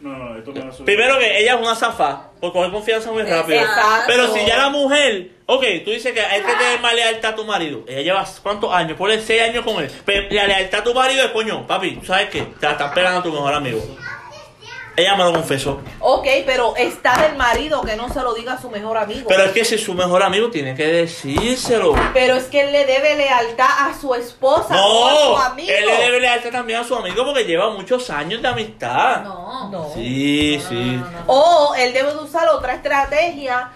No, 0.00 0.10
no, 0.18 0.36
esto 0.36 0.52
me 0.52 0.60
a. 0.60 0.84
Primero 0.84 1.18
que 1.18 1.38
ella 1.40 1.54
es 1.54 1.60
una 1.62 1.74
zafa, 1.74 2.24
por 2.38 2.52
coger 2.52 2.70
confianza 2.70 3.10
muy 3.10 3.22
rápido. 3.22 3.58
Exacto. 3.60 4.04
Pero 4.06 4.34
si 4.34 4.44
ya 4.44 4.58
la 4.58 4.68
mujer, 4.68 5.30
ok, 5.46 5.64
tú 5.82 5.92
dices 5.92 6.12
que 6.12 6.20
hay 6.20 6.42
que 6.42 6.52
tener 6.52 6.78
más 6.80 6.92
lealtad 6.94 7.32
a 7.32 7.34
tu 7.36 7.44
marido. 7.46 7.84
Ella 7.88 8.02
lleva 8.02 8.26
cuántos 8.42 8.70
años, 8.74 8.98
ponle 8.98 9.18
seis 9.22 9.40
años 9.40 9.64
con 9.64 9.82
él. 9.82 9.90
Pero 10.04 10.26
la 10.30 10.46
lealtad 10.46 10.80
a 10.80 10.84
tu 10.84 10.92
marido 10.92 11.24
es 11.24 11.30
coño, 11.30 11.66
papi, 11.66 11.92
¿tú 11.96 12.04
sabes 12.04 12.28
qué? 12.28 12.42
Te 12.42 12.66
la 12.66 12.72
estás 12.72 12.92
pegando 12.92 13.20
a 13.20 13.22
tu 13.22 13.32
mejor 13.32 13.54
amigo. 13.54 13.80
Ella 14.96 15.16
me 15.16 15.24
lo 15.24 15.32
confesó. 15.32 15.80
Ok, 15.98 16.26
pero 16.46 16.74
está 16.76 17.16
del 17.26 17.36
marido 17.36 17.82
que 17.82 17.96
no 17.96 18.08
se 18.12 18.20
lo 18.22 18.32
diga 18.32 18.52
a 18.52 18.60
su 18.60 18.70
mejor 18.70 18.96
amigo. 18.96 19.26
Pero 19.28 19.42
es 19.44 19.50
que 19.50 19.64
si 19.64 19.74
es 19.74 19.82
su 19.82 19.92
mejor 19.94 20.22
amigo, 20.22 20.50
tiene 20.50 20.74
que 20.76 20.86
decírselo. 20.86 21.94
Pero 22.12 22.36
es 22.36 22.44
que 22.44 22.60
él 22.60 22.70
le 22.72 22.84
debe 22.86 23.16
lealtad 23.16 23.66
a 23.88 23.98
su 24.00 24.14
esposa 24.14 24.74
o 24.86 25.06
a 25.08 25.10
No, 25.12 25.18
su 25.18 25.36
amigo. 25.52 25.72
él 25.76 25.86
le 25.86 25.96
debe 25.96 26.20
lealtad 26.20 26.50
también 26.50 26.78
a 26.80 26.84
su 26.84 26.94
amigo 26.94 27.24
porque 27.24 27.44
lleva 27.44 27.70
muchos 27.70 28.08
años 28.10 28.40
de 28.40 28.48
amistad. 28.48 29.22
No. 29.24 29.68
No. 29.70 29.90
Sí, 29.94 30.58
No, 30.62 30.68
sí. 30.68 30.74
no, 30.74 31.00
no, 31.00 31.10
no. 31.10 31.24
O 31.26 31.74
él 31.74 31.92
debe 31.92 32.10
de 32.12 32.18
usar 32.18 32.48
otra 32.50 32.74
estrategia 32.74 33.70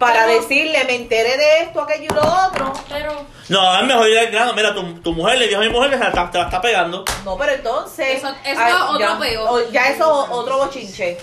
para 0.00 0.24
Pero- 0.26 0.40
decirle, 0.40 0.82
me 0.84 0.94
enteré 0.96 1.36
de 1.36 1.58
esto, 1.60 1.80
aquello 1.82 2.04
y 2.04 2.14
lo 2.14 2.22
otro. 2.22 2.72
Pero 2.88 3.24
No, 3.48 3.78
es 3.78 3.84
mejor 3.86 4.08
ir 4.08 4.18
al 4.18 4.26
grano. 4.28 4.52
Mira, 4.54 4.74
tu, 4.74 4.94
tu 5.00 5.12
mujer 5.12 5.38
le 5.38 5.46
dijo 5.46 5.60
a 5.60 5.64
mi 5.64 5.68
mujer 5.70 5.90
que 5.90 5.96
se 5.98 6.02
la 6.02 6.08
está- 6.08 6.30
te 6.30 6.38
la 6.38 6.44
está 6.44 6.60
pegando. 6.60 7.04
No, 7.24 7.36
pero 7.36 7.52
entonces... 7.52 8.16
Eso- 8.18 8.28
eso 8.44 8.60
ay, 8.60 8.72
es 8.72 8.80
otro 8.82 8.98
ya, 8.98 9.18
peo. 9.18 9.44
o- 9.50 9.70
Ya 9.70 9.88
eso 9.90 10.24
es 10.24 10.30
otro 10.32 10.56
bochinche. 10.58 11.18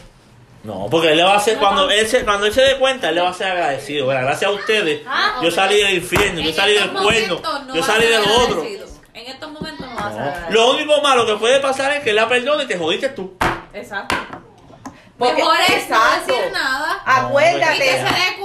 No, 0.63 0.87
porque 0.91 1.11
él 1.11 1.17
le 1.17 1.23
va 1.23 1.33
a 1.33 1.37
hacer, 1.37 1.55
No. 1.55 1.59
cuando 1.61 1.89
él 1.89 2.07
se, 2.07 2.23
cuando 2.25 2.45
él 2.45 2.53
se 2.53 2.61
dé 2.61 2.77
cuenta, 2.77 3.09
él 3.09 3.15
le 3.15 3.21
va 3.21 3.29
a 3.29 3.33
ser 3.33 3.47
agradecido. 3.51 4.05
Bueno, 4.05 4.21
gracias 4.21 4.49
a 4.51 4.53
ustedes, 4.53 5.01
Ah, 5.07 5.39
yo 5.41 5.49
salí 5.51 5.77
del 5.81 5.95
infierno, 5.95 6.39
yo 6.41 6.53
salí 6.53 6.73
del 6.73 6.91
cuerno, 6.91 7.39
no 7.65 7.75
yo 7.75 7.83
salí 7.83 8.05
del 8.07 8.21
otro. 8.23 8.63
En 9.13 9.25
estos 9.33 9.51
momentos 9.51 9.87
no 9.89 9.95
vas 9.95 10.05
a 10.05 10.09
ser 10.11 10.19
No. 10.21 10.25
agradecido. 10.27 10.51
Lo 10.65 10.71
único 10.71 11.01
malo 11.01 11.25
que 11.25 11.35
puede 11.35 11.59
pasar 11.59 11.91
es 11.93 12.03
que 12.03 12.11
él 12.11 12.15
la 12.17 12.27
perdone 12.27 12.65
y 12.65 12.67
te 12.67 12.77
jodiste 12.77 13.09
tú. 13.09 13.35
Exacto. 13.73 14.15
Porque- 15.17 15.33
Mejor 15.41 15.55
es 15.61 15.69
no 15.69 15.75
exacto. 15.95 16.33
decir 16.35 16.51
nada 16.51 17.01
y 17.07 17.09
Acuérdate. 17.09 17.77
que 17.79 17.91
se 17.91 18.03
dé 18.03 18.36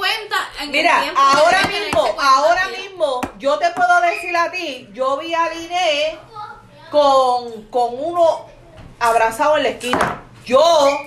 en 0.60 0.70
Mira, 0.70 0.96
el 0.98 1.02
tiempo 1.04 1.20
ahora 1.20 1.62
mismo, 1.64 2.16
ahora 2.20 2.68
mismo, 2.68 3.20
yo 3.38 3.58
te 3.58 3.70
puedo 3.70 4.00
decir 4.00 4.36
a 4.36 4.50
ti, 4.50 4.88
yo 4.92 5.16
vi 5.18 5.34
a 5.34 5.48
Liné 5.50 6.18
con, 6.90 7.64
con 7.64 7.88
uno 7.98 8.46
abrazado 9.00 9.56
en 9.56 9.62
la 9.64 9.68
esquina. 9.70 10.22
Yo, 10.44 10.60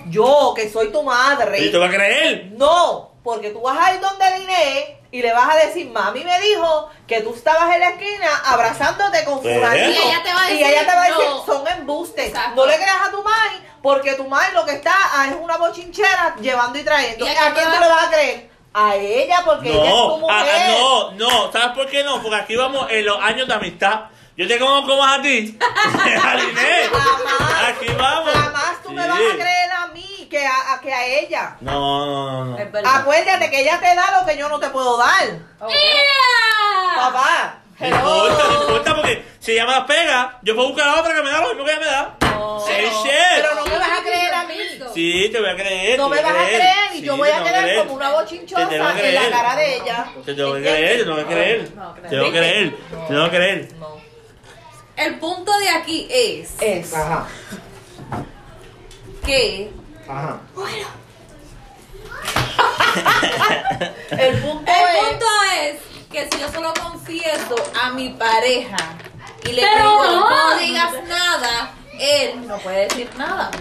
yo, 0.08 0.54
que 0.56 0.70
soy 0.70 0.92
tu 0.92 1.04
madre. 1.04 1.60
¿Y 1.60 1.72
te 1.72 1.77
va 1.77 1.88
a 1.88 1.89
creer? 1.89 2.51
No, 2.54 3.12
porque 3.24 3.51
tú 3.51 3.62
vas 3.62 3.77
a 3.77 3.94
ir 3.94 4.00
donde 4.01 4.39
Liné 4.39 5.00
y 5.12 5.22
le 5.22 5.32
vas 5.34 5.56
a 5.56 5.58
decir, 5.68 5.89
mami 5.92 6.24
me 6.24 6.39
dijo 6.42 6.89
que 7.08 7.22
tú 7.22 7.34
estabas 7.34 7.74
en 7.74 7.80
la 7.80 7.89
esquina 7.89 8.27
abrazándote 8.46 9.24
con 9.24 9.42
Pues, 9.42 9.56
fulanito. 9.56 9.89
Y 9.92 9.96
ella 9.96 10.24
te 10.24 10.34
va 10.34 10.44
a 10.44 10.51
Y 10.51 10.58
decir, 10.58 10.68
ella 10.74 10.86
te 10.86 10.96
va 10.96 11.04
a 11.04 11.08
decir, 11.08 11.25
no. 11.30 11.46
son 11.46 11.68
embustes. 11.68 12.27
Exacto. 12.27 12.56
No 12.56 12.65
le 12.65 12.75
creas 12.75 13.01
a 13.08 13.12
tu 13.12 13.24
mami, 13.24 13.65
porque 13.82 14.13
tu 14.13 14.27
mami 14.27 14.54
lo 14.54 14.65
que 14.65 14.74
está 14.74 14.94
ah, 14.94 15.27
es 15.30 15.36
una 15.42 15.58
bochinchera 15.58 16.36
llevando 16.42 16.80
y 16.80 16.84
trayendo. 16.84 17.25
¿Y 17.25 17.30
¿A, 17.30 17.54
quién 17.54 17.72
te 17.72 17.80
le 17.80 17.88
vas 17.88 18.08
a 18.08 18.10
creer? 18.10 18.50
A 18.77 18.94
ella, 18.96 19.41
porque 19.46 19.70
ella 19.70 19.86
es 19.86 19.89
tu 19.91 19.96
No, 19.96 20.17
mujer. 20.17 20.70
no, 20.70 21.12
no, 21.12 21.51
¿sabes 21.51 21.70
por 21.70 21.88
qué 21.88 22.03
no? 22.03 22.22
Porque 22.22 22.36
aquí 22.36 22.55
vamos 22.58 22.88
en 22.91 23.05
los 23.05 23.17
años 23.22 23.48
de 23.48 23.53
amistad. 23.53 24.01
Yo 24.36 24.46
te 24.50 24.60
conozco 24.60 24.98
más 24.98 25.20
a 25.20 25.22
ti. 25.22 25.58
Jamás. 25.62 26.44
Aquí 27.70 27.88
vamos. 27.98 28.34
Jamás 28.34 28.84
tú 28.84 28.91
me 28.91 29.08
vas 29.08 29.17
a 29.17 29.34
creer 29.36 29.72
a 29.72 29.88
mí 29.88 30.27
que 30.29 30.46
a, 30.46 30.74
a- 30.74 30.82
que 30.82 30.94
a 30.94 31.05
ella. 31.05 31.55
No, 31.62 32.05
no, 32.05 32.46
no, 32.46 32.58
no. 32.58 32.89
Acuérdate 32.89 33.50
que 33.50 33.62
ella 33.62 33.79
te 33.79 33.96
da 33.96 34.20
lo 34.20 34.25
que 34.27 34.38
yo 34.38 34.50
no 34.50 34.60
te 34.60 34.70
puedo 34.70 34.98
dar. 34.98 35.24
¡Yeah! 35.70 36.96
Papá. 36.98 37.60
No 37.79 37.88
importa, 37.88 38.44
no 38.48 38.62
importa, 38.62 38.96
porque 38.96 39.25
si 39.39 39.51
ella 39.51 39.65
me 39.65 39.72
las 39.72 39.84
pega, 39.86 40.39
yo 40.44 40.55
puedo 40.55 40.70
buscar 40.70 40.88
a 40.88 41.01
otra 41.01 41.13
que 41.13 41.22
me 41.22 41.29
da 41.29 41.41
lo 41.41 41.50
mismo 41.50 41.65
que 41.65 41.72
ella 41.72 41.79
me 41.82 41.86
da. 41.86 42.15
No. 42.22 42.60
Say 42.62 42.75
Pero- 42.77 43.03
shit. 43.03 43.12
Pero 43.36 43.55
no 43.55 43.65
me 43.65 43.77
vas 43.77 44.00
a 44.00 44.01
creer 44.01 44.34
a 44.34 44.44
mí. 44.46 44.55
Sí, 44.94 45.29
te 45.32 45.39
voy 45.41 45.50
a 45.50 45.55
creer. 45.55 45.98
No 45.98 46.08
me 46.10 46.22
vas 46.22 46.32
a 46.32 46.46
creer 46.46 46.74
y 46.94 47.01
yo 47.01 47.17
voy 47.17 47.29
a 47.29 47.44
quedar 47.44 47.63
creer. 47.63 47.79
como 47.79 47.94
una 47.96 48.10
bochinchosa 48.12 48.70
tengo 48.70 48.94
que 48.96 49.10
en 49.10 49.15
la 49.15 49.29
cara 49.29 49.55
de 49.58 49.75
ella. 49.75 50.05
Te 50.25 50.34
tengo 50.34 50.53
que 50.53 50.62
creer, 50.62 50.98
te 51.00 51.03
tengo 51.03 51.17
que 51.17 51.25
creer. 51.25 51.72
No, 51.75 51.94
Te 51.96 52.08
tengo 52.10 52.25
que 52.25 52.32
creer, 52.32 52.75
te 52.77 52.96
tengo 53.08 53.24
que 53.25 53.29
creer. 53.38 53.67
No. 53.77 53.96
El 54.96 55.20
punto 55.20 55.51
de 55.60 55.70
aquí 55.70 56.08
es 56.10 56.53
Es. 56.62 56.94
Ajá. 56.94 57.27
que 59.25 59.70
Ajá. 60.08 60.39
El 64.12 64.38
punto 64.41 64.72
el 64.72 64.98
es. 64.98 65.10
punto 65.10 65.25
es 65.62 65.75
que 66.15 66.29
si 66.31 66.39
yo 66.41 66.50
solo 66.50 66.74
confieso 66.81 67.55
a 67.84 67.89
mi 67.91 68.10
pareja 68.12 68.77
y 69.43 69.51
le 69.51 69.62
Pero 69.62 69.84
digo 69.89 70.05
no. 70.05 70.29
no 70.53 70.57
digas 70.60 70.93
nada, 71.10 71.72
él 72.00 72.48
no 72.48 72.57
puede 72.60 72.88
decir 72.88 73.10
nada. 73.17 73.51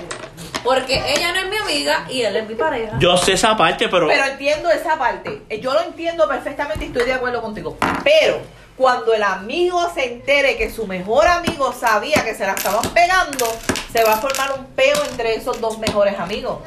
Porque 0.63 1.03
ella 1.15 1.33
no 1.33 1.41
es 1.41 1.49
mi 1.49 1.57
amiga 1.57 2.07
y 2.09 2.23
él 2.23 2.37
es 2.37 2.49
mi 2.49 2.55
pareja. 2.55 2.97
Yo 3.01 3.17
sé 3.17 3.33
esa 3.33 3.57
parte, 3.57 3.89
pero. 3.89 4.07
Pero 4.07 4.25
entiendo 4.25 4.71
esa 4.71 4.97
parte. 4.97 5.43
Eh, 5.51 5.61
Yo 5.61 5.75
lo 5.75 5.83
entiendo 5.83 6.29
perfectamente 6.29 6.85
y 6.85 6.89
estoy 6.89 7.05
de 7.05 7.13
acuerdo 7.15 7.43
contigo. 7.43 7.77
Pero 8.05 8.41
cuando 8.77 9.13
el 9.13 9.25
amigo 9.25 9.91
se 9.93 10.05
entere 10.15 10.57
que 10.57 10.71
su 10.71 10.87
mejor 10.87 11.27
amigo 11.27 11.73
sabía 11.73 12.25
que 12.25 12.35
se 12.35 12.47
la 12.47 12.53
estaban 12.53 12.89
pegando, 12.95 13.47
se 13.93 14.05
va 14.05 14.15
a 14.15 14.17
formar 14.19 14.53
un 14.59 14.65
peo 14.67 14.97
entre 15.11 15.35
esos 15.35 15.61
dos 15.61 15.79
mejores 15.79 16.19
amigos. 16.19 16.61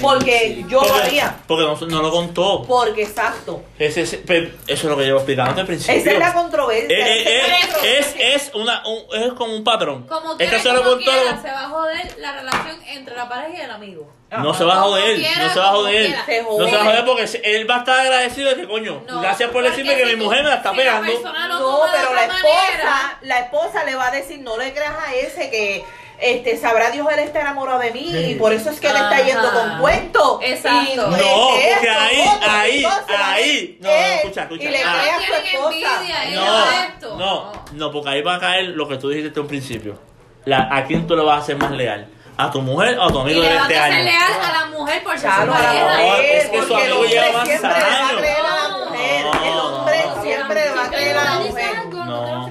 Porque 0.00 0.64
yo 0.68 0.80
lo 0.80 0.88
porque, 0.88 1.02
haría. 1.02 1.36
porque 1.46 1.64
no, 1.64 1.76
no 1.88 2.02
lo 2.02 2.10
contó. 2.10 2.62
Porque 2.66 3.02
exacto. 3.02 3.62
Ese- 3.78 4.02
ese- 4.02 4.18
pero 4.18 4.46
eso 4.46 4.54
es 4.66 4.84
lo 4.84 4.96
que 4.96 5.04
llevo 5.04 5.18
explicando 5.18 5.60
al 5.60 5.66
principio. 5.66 5.94
Esa 6.00 6.10
es 6.12 6.18
la 6.18 6.32
controversia. 6.34 6.96
Eh, 6.96 7.22
eh, 7.26 7.52
es 7.82 8.14
es, 8.14 8.14
es, 8.46 8.54
una, 8.54 8.82
un- 8.86 9.04
es 9.22 9.32
como 9.34 9.54
un 9.54 9.64
patrón. 9.64 10.06
Como 10.06 10.32
es 10.32 10.36
quiera, 10.38 10.58
se 10.60 10.68
lo 10.72 10.78
como 10.78 10.90
contó. 10.96 11.10
quiera, 11.10 11.40
se 11.42 11.48
va 11.50 11.64
a 11.64 11.68
joder 11.68 12.16
la 12.18 12.32
relación 12.32 12.82
entre 12.86 13.16
la 13.16 13.28
pareja 13.28 13.58
y 13.58 13.60
el 13.64 13.70
amigo. 13.70 14.10
No 14.38 14.52
se 14.52 14.64
va 14.64 14.74
a 14.74 14.80
joder, 14.82 15.14
quiera, 15.16 15.46
no 15.46 15.52
se 15.52 15.60
va 15.60 15.68
a 15.68 15.72
joder. 15.72 16.16
Se 16.26 16.42
No 16.42 16.48
se 16.56 16.62
va 16.62 16.66
a 16.66 16.68
jode. 16.70 16.82
joder 16.82 17.04
porque 17.04 17.40
él 17.44 17.70
va 17.70 17.76
a 17.76 17.78
estar 17.78 18.00
agradecido 18.00 18.50
de 18.50 18.56
que 18.56 18.66
coño. 18.66 19.02
No, 19.06 19.20
gracias 19.20 19.48
por 19.50 19.62
decirme 19.62 19.96
que 19.96 20.08
si 20.08 20.16
mi 20.16 20.24
mujer 20.24 20.42
me 20.42 20.48
la 20.48 20.56
está 20.56 20.70
si 20.72 20.76
pegando. 20.76 21.12
lo 21.12 21.20
No, 21.60 21.80
pero 21.92 22.14
la 22.14 22.24
esposa, 22.24 22.42
manera. 22.72 23.18
la 23.22 23.38
esposa 23.40 23.84
le 23.84 23.94
va 23.94 24.08
a 24.08 24.10
decir, 24.10 24.40
no 24.40 24.56
le 24.58 24.72
creas 24.72 24.94
a 25.06 25.14
ese 25.14 25.50
que 25.50 25.84
este 26.20 26.56
sabrá 26.56 26.90
Dios 26.90 27.06
él 27.12 27.18
está 27.20 27.40
enamorado 27.40 27.78
de 27.80 27.90
mí 27.92 28.10
y 28.30 28.34
por 28.36 28.52
eso 28.52 28.70
es 28.70 28.80
que 28.80 28.88
le 28.92 28.98
está 28.98 29.20
yendo 29.22 29.50
con 29.52 29.78
cuentos. 29.80 30.38
Exacto. 30.42 30.92
Y 30.92 30.96
No, 30.96 31.56
es 31.56 31.74
porque 31.74 31.90
ahí, 31.90 32.20
otro. 32.36 32.50
ahí, 32.50 32.84
Entonces 32.84 33.16
ahí. 33.18 33.78
No, 33.80 33.88
no, 33.88 33.94
él 33.96 34.12
escucha, 34.14 34.42
escucha. 34.42 34.64
Y 34.64 34.68
le 34.68 34.82
Ah. 34.84 35.00
crea 35.00 35.16
a 35.16 35.20
su 35.20 35.32
esposa. 35.34 35.70
envidia, 36.00 36.40
No, 36.40 36.70
esto. 36.70 37.16
no, 37.18 37.52
no, 37.72 37.90
porque 37.92 38.10
ahí 38.10 38.22
va 38.22 38.34
a 38.36 38.40
caer 38.40 38.64
lo 38.66 38.86
que 38.88 38.96
tú 38.96 39.08
dijiste 39.08 39.28
desde 39.30 39.40
un 39.40 39.48
principio. 39.48 39.98
La, 40.44 40.68
¿A 40.70 40.84
quién 40.84 41.06
tú 41.06 41.16
le 41.16 41.22
vas 41.22 41.38
a 41.38 41.42
hacer 41.42 41.56
más 41.56 41.70
leal? 41.70 42.08
¿A 42.36 42.50
tu 42.50 42.60
mujer 42.60 42.98
o 42.98 43.04
a 43.04 43.08
tu 43.08 43.18
Y 43.18 43.20
amigo 43.22 43.42
de 43.42 43.48
le 43.48 43.54
vas 43.54 43.68
20 43.68 43.78
a 43.78 43.86
ser 43.86 43.92
años? 43.94 44.04
leal 44.06 44.32
a 44.42 44.52
la 44.52 44.66
mujer 44.78 45.02
por 45.04 45.18
ser 45.18 45.30
su 45.30 45.46
pareja. 45.50 46.20
Es 46.20 46.48
que 46.48 46.62
su 46.62 46.74
amigo 46.76 47.04
lleva 47.04 47.32
más 47.32 47.48
siempre 47.48 47.68
le 47.70 47.80
va 47.80 47.86
a 47.86 48.08
años. 48.08 48.18
creer 48.20 48.36
a 48.38 48.54
la 48.56 48.68
mujer. 48.76 49.26
el 49.44 49.58
hombre 49.58 50.04
siempre 50.22 50.64
le 50.64 50.70
va 50.74 50.84
a 50.84 50.88
creer 50.88 51.16
a 51.18 51.24
la 51.24 51.34
mujer. 51.38 51.74
No, 51.94 52.48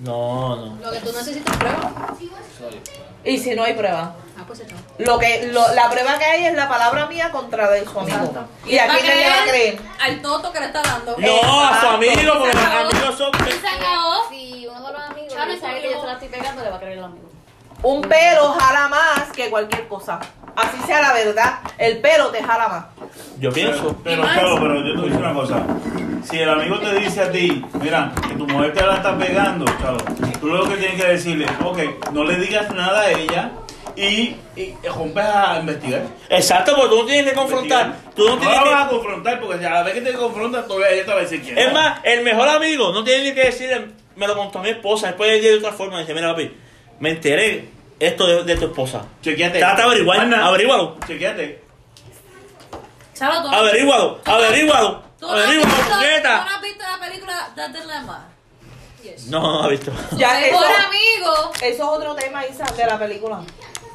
no, 0.00 0.56
no. 0.56 0.78
Lo 0.82 0.90
que 0.92 0.98
tú 1.00 1.12
necesitas 1.12 1.56
prueba. 1.56 2.14
Y 3.24 3.38
si 3.38 3.54
no 3.54 3.64
hay 3.64 3.74
prueba. 3.74 4.14
Ah, 4.38 4.42
pues. 4.46 4.62
Lo 4.98 5.18
que, 5.18 5.46
lo- 5.52 5.72
la 5.74 5.90
prueba 5.90 6.18
que 6.18 6.24
hay 6.24 6.46
es 6.46 6.54
la 6.54 6.68
palabra 6.68 7.06
mía 7.06 7.30
contra 7.30 7.70
de 7.70 7.84
su 7.84 7.98
amigo. 7.98 8.16
Exacto. 8.18 8.46
¿Y 8.66 8.78
a 8.78 8.88
quién 8.88 9.06
le 9.06 9.28
va 9.28 9.42
a 9.42 9.46
creer? 9.46 9.78
Al 10.00 10.22
toto 10.22 10.52
que 10.52 10.60
le 10.60 10.66
está 10.66 10.82
dando. 10.82 11.16
No, 11.18 11.60
a 11.64 11.80
su 11.80 11.86
amigo, 11.88 12.32
porque 12.38 12.54
los 12.54 12.64
amigos 12.64 13.18
son. 13.18 13.32
Se 13.60 13.66
acabó. 13.68 14.28
Si 14.30 14.66
uno 14.66 14.86
de 14.86 14.92
los 14.92 15.02
amigos 15.02 15.32
sabe 15.60 15.80
que 15.80 15.90
yo 15.92 16.00
se 16.00 16.06
la 16.06 16.12
estoy 16.14 16.28
pegando, 16.28 16.62
le 16.62 16.70
va 16.70 16.76
a 16.76 16.80
creer 16.80 16.98
el 16.98 17.04
amigo. 17.04 17.28
Un 17.82 18.00
pelo 18.02 18.52
jala 18.58 18.88
más 18.88 19.30
que 19.34 19.50
cualquier 19.50 19.88
cosa. 19.88 20.20
Así 20.56 20.76
sea 20.86 21.02
la 21.02 21.12
verdad, 21.12 21.58
el 21.78 21.98
pelo 21.98 22.28
te 22.28 22.42
jala 22.42 22.68
más. 22.68 22.84
Yo 23.38 23.52
pienso. 23.52 23.96
Pero, 24.04 24.22
pero, 24.34 24.56
pero 24.60 24.84
yo 24.84 24.94
te 24.94 25.00
voy 25.00 25.08
a 25.08 25.10
decir 25.10 25.24
una 25.24 25.34
cosa. 25.34 25.66
Si 26.22 26.38
el 26.38 26.48
amigo 26.48 26.78
te 26.78 26.94
dice 26.94 27.20
a 27.20 27.30
ti, 27.30 27.64
mira, 27.80 28.12
que 28.28 28.34
tu 28.34 28.46
mujer 28.46 28.72
te 28.72 28.86
la 28.86 28.96
está 28.96 29.18
pegando, 29.18 29.64
chavo, 29.80 29.98
tú 30.40 30.46
lo 30.46 30.68
que 30.68 30.76
tienes 30.76 31.00
que 31.00 31.08
decirle, 31.08 31.46
ok, 31.62 32.12
no 32.12 32.24
le 32.24 32.36
digas 32.36 32.72
nada 32.74 33.02
a 33.02 33.10
ella 33.10 33.50
y, 33.96 34.36
y 34.56 34.74
rompes 34.94 35.24
a 35.24 35.58
investigar. 35.60 36.02
Exacto, 36.30 36.74
porque 36.76 36.90
tú 36.90 37.02
no 37.02 37.06
tienes 37.06 37.30
que 37.30 37.36
confrontar. 37.36 37.96
Tú 38.14 38.26
no 38.26 38.34
no 38.36 38.40
tienes 38.40 38.56
la 38.56 38.64
que... 38.64 38.70
vas 38.70 38.86
a 38.86 38.88
confrontar 38.88 39.40
porque 39.40 39.66
a 39.66 39.70
la 39.70 39.82
vez 39.82 39.94
que 39.94 40.00
te 40.00 40.12
confrontas, 40.14 40.66
todavía 40.66 40.90
ella 40.90 41.04
te 41.04 41.10
va 41.10 41.18
a 41.18 41.22
decir 41.22 41.42
quién 41.42 41.58
Es 41.58 41.72
más, 41.72 42.00
el 42.04 42.22
mejor 42.24 42.48
amigo 42.48 42.92
no 42.92 43.04
tiene 43.04 43.24
ni 43.24 43.34
que 43.34 43.44
decirle, 43.44 43.88
me 44.16 44.26
lo 44.26 44.36
contó 44.36 44.60
mi 44.60 44.70
esposa, 44.70 45.08
después 45.08 45.30
de 45.30 45.50
de 45.50 45.58
otra 45.58 45.72
forma, 45.72 46.00
dice, 46.00 46.14
mira 46.14 46.30
papi, 46.30 46.50
me 47.00 47.10
enteré 47.10 47.68
esto 48.00 48.26
de, 48.26 48.44
de 48.44 48.56
tu 48.56 48.66
esposa. 48.66 49.02
Chequeate. 49.22 49.58
Trata 49.58 49.76
de 49.76 49.82
averiguar, 49.82 50.34
averígualo, 50.34 50.96
Chequeate. 51.06 51.62
Chalo, 53.14 53.42
tú 53.42 53.50
no- 53.50 53.56
averígualo, 53.56 54.20
averígualo, 54.24 55.02
¿Tú 55.20 55.26
no 55.26 55.32
has 55.34 55.44
averígualo, 55.44 55.74
visto- 55.74 55.84
¿Tú 55.90 55.94
puñeta. 55.98 56.44
no 56.44 56.50
has 56.50 56.60
visto 56.62 56.84
la 56.84 56.98
película 57.06 57.48
The 57.54 57.68
Dilemma? 57.68 58.28
No, 59.28 59.40
no 59.40 59.62
ha 59.64 59.68
visto. 59.68 59.92
Ya, 60.16 60.40
eso, 60.40 60.58
Mejor 60.60 60.76
amigo. 60.86 61.52
eso 61.60 61.66
es 61.66 61.80
otro 61.80 62.14
tema, 62.14 62.44
Isa, 62.46 62.64
de 62.64 62.86
la 62.86 62.98
película. 62.98 63.40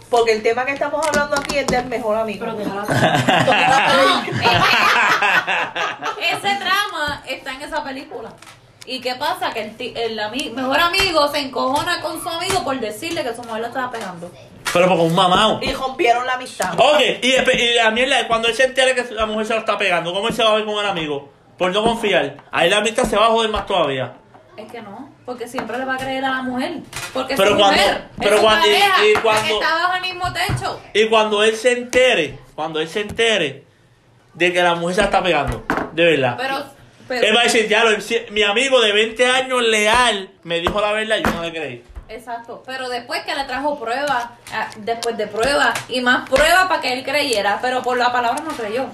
Porque 0.09 0.31
el 0.33 0.41
tema 0.41 0.65
que 0.65 0.71
estamos 0.73 1.05
hablando 1.05 1.35
aquí 1.35 1.57
es 1.57 1.67
del 1.67 1.85
mejor 1.85 2.15
amigo. 2.17 2.45
No, 2.47 2.55
Toda 2.85 4.25
ese 6.21 6.55
drama 6.59 7.21
está 7.27 7.53
en 7.53 7.61
esa 7.61 7.83
película. 7.83 8.31
¿Y 8.89 9.01
qué 9.01 9.15
pasa? 9.15 9.51
Que 9.51 9.61
el, 9.63 9.77
ti- 9.77 9.93
el 9.95 10.17
ami- 10.19 10.51
mejor 10.51 10.79
amigo 10.79 11.27
se 11.27 11.39
encojona 11.39 12.01
con 12.01 12.21
su 12.21 12.27
amigo 12.27 12.63
por 12.63 12.79
decirle 12.79 13.23
que 13.23 13.35
su 13.35 13.43
mujer 13.43 13.61
lo 13.61 13.67
estaba 13.67 13.91
pegando. 13.91 14.31
Pero 14.73 14.87
porque 14.87 15.03
un 15.03 15.15
mamado. 15.15 15.59
y 15.61 15.71
rompieron 15.73 16.25
la 16.25 16.33
amistad. 16.33 16.73
Ok, 16.77 16.99
y, 17.21 17.31
espe- 17.33 17.59
y 17.59 17.75
la 17.75 17.91
mierda, 17.91 18.27
cuando 18.27 18.47
él 18.47 18.53
se 18.55 18.63
entere 18.65 18.95
que 18.95 19.13
la 19.13 19.25
mujer 19.25 19.45
se 19.45 19.53
lo 19.53 19.59
está 19.59 19.77
pegando, 19.77 20.13
¿cómo 20.13 20.27
él 20.27 20.33
se 20.33 20.43
va 20.43 20.51
a 20.51 20.55
ver 20.55 20.65
con 20.65 20.75
el 20.83 20.89
amigo? 20.89 21.29
Por 21.57 21.71
no 21.71 21.83
confiar. 21.83 22.37
Ahí 22.51 22.69
la 22.69 22.77
amistad 22.77 23.03
se 23.03 23.15
va 23.15 23.25
a 23.25 23.29
joder 23.29 23.49
más 23.51 23.65
todavía. 23.65 24.13
Es 24.57 24.71
que 24.71 24.81
no, 24.81 25.09
porque 25.25 25.47
siempre 25.47 25.77
le 25.77 25.85
va 25.85 25.93
a 25.95 25.97
creer 25.97 26.25
a 26.25 26.31
la 26.31 26.41
mujer. 26.41 26.79
Porque 27.13 27.35
Pero 27.35 27.49
es 27.49 27.55
su 27.55 27.59
cuando- 27.59 27.81
mujer, 27.81 28.01
pero 28.17 28.29
es 28.35 28.35
su 28.41 28.45
cuando- 28.45 28.67
y- 28.67 28.71
pareja, 28.71 29.05
y 29.05 29.13
la 29.13 29.21
cuando- 29.21 29.53
está 29.61 29.73
bajo 29.75 29.93
el 29.95 30.01
mismo 30.01 30.33
techo. 30.33 30.81
Y 30.93 31.07
cuando 31.09 31.43
él 31.43 31.55
se 31.55 31.71
entere, 31.73 32.39
cuando 32.55 32.79
él 32.79 32.89
se 32.89 33.01
entere 33.01 33.63
de 34.33 34.53
que 34.53 34.61
la 34.63 34.75
mujer 34.75 34.95
se 34.95 35.01
la 35.01 35.05
está 35.07 35.23
pegando, 35.23 35.63
de 35.93 36.03
verdad. 36.05 36.35
Pero, 36.37 36.63
pero 37.09 37.27
él 37.27 37.35
va 37.35 37.41
a 37.41 37.43
decir, 37.43 37.67
ya, 37.67 37.83
lo- 37.83 37.97
mi 38.31 38.43
amigo 38.43 38.79
de 38.79 38.93
20 38.93 39.25
años 39.25 39.61
leal 39.63 40.29
me 40.43 40.59
dijo 40.61 40.79
la 40.79 40.93
verdad 40.93 41.17
y 41.17 41.23
yo 41.23 41.31
no 41.31 41.41
le 41.43 41.51
creí. 41.51 41.83
Exacto, 42.07 42.63
pero 42.65 42.87
después 42.89 43.21
que 43.23 43.35
le 43.35 43.43
trajo 43.43 43.77
pruebas, 43.79 44.25
ah, 44.53 44.67
después 44.77 45.15
de 45.17 45.27
pruebas 45.27 45.77
y 45.89 46.01
más 46.01 46.27
pruebas 46.29 46.65
para 46.67 46.81
que 46.81 46.93
él 46.93 47.03
creyera, 47.03 47.59
pero 47.61 47.83
por 47.83 47.97
la 47.97 48.11
palabra 48.11 48.41
no 48.41 48.51
creyó. 48.55 48.85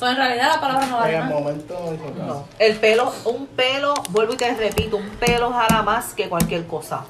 So, 0.00 0.08
en 0.08 0.16
realidad 0.16 0.48
la 0.54 0.60
palabra 0.60 0.86
no 0.86 0.96
En 0.96 1.00
vale 1.02 1.14
el 1.14 1.20
nada. 1.20 1.34
momento 1.34 1.96
no. 2.16 2.48
El 2.58 2.74
pelo, 2.76 3.14
un 3.26 3.46
pelo, 3.46 3.94
vuelvo 4.10 4.32
y 4.32 4.36
te 4.36 4.52
repito, 4.54 4.96
un 4.96 5.08
pelo 5.10 5.52
jala 5.52 5.82
más 5.82 6.14
que 6.14 6.28
cualquier 6.28 6.66
cosa. 6.66 7.04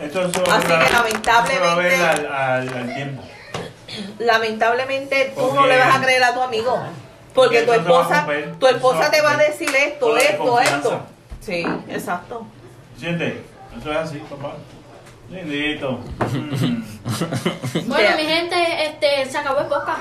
Esto 0.00 0.22
es 0.22 0.38
Así 0.48 0.66
que 0.68 0.90
lamentablemente- 0.90 1.96
al, 2.02 2.26
al, 2.32 2.68
al 2.74 2.94
tiempo. 2.94 3.22
Lamentablemente 4.18 5.32
tú 5.36 5.52
no 5.54 5.66
le 5.66 5.76
vas 5.78 5.96
a 5.96 6.00
creer 6.02 6.24
a 6.24 6.32
tu 6.32 6.40
amigo. 6.40 6.82
Porque 7.34 7.62
tu 7.62 7.72
esposa, 7.72 8.20
romper. 8.20 8.58
tu 8.58 8.66
esposa 8.66 9.10
te 9.10 9.20
va 9.20 9.32
a 9.32 9.36
decir 9.36 9.70
esto, 9.74 10.16
esto, 10.16 10.60
esto. 10.60 11.00
Sí, 11.40 11.64
exacto. 11.88 12.46
¿Sientes? 12.98 13.34
Eso 13.78 13.90
es 13.90 13.96
así, 13.96 14.18
papá. 14.18 14.54
Lindito. 15.30 15.92
Mm. 15.92 16.82
Bueno, 17.86 18.16
mi 18.16 18.24
gente, 18.24 18.84
este, 18.84 19.30
se 19.30 19.38
acabó 19.38 19.60
el 19.60 19.66
podcast. 19.66 20.00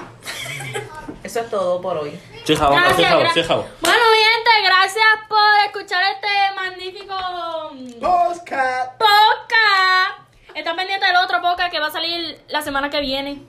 Eso 1.23 1.39
es 1.39 1.49
todo 1.49 1.81
por 1.81 1.97
hoy. 1.97 2.19
Sí, 2.43 2.53
Gracias, 2.55 3.47
jabón. 3.47 3.65
Bueno, 3.79 3.97
mi 4.11 4.23
gente, 4.23 4.49
gracias 4.65 5.05
por 5.29 5.39
escuchar 5.65 6.01
este 6.13 6.55
magnífico 6.55 7.15
mm, 7.73 7.99
Postcat. 8.01 8.97
podcast. 8.97 10.55
Están 10.55 10.75
pendientes 10.75 11.07
del 11.07 11.17
otro 11.17 11.41
podcast 11.41 11.71
que 11.71 11.79
va 11.79 11.87
a 11.87 11.91
salir 11.91 12.43
la 12.49 12.61
semana 12.61 12.89
que 12.89 12.99
viene. 12.99 13.41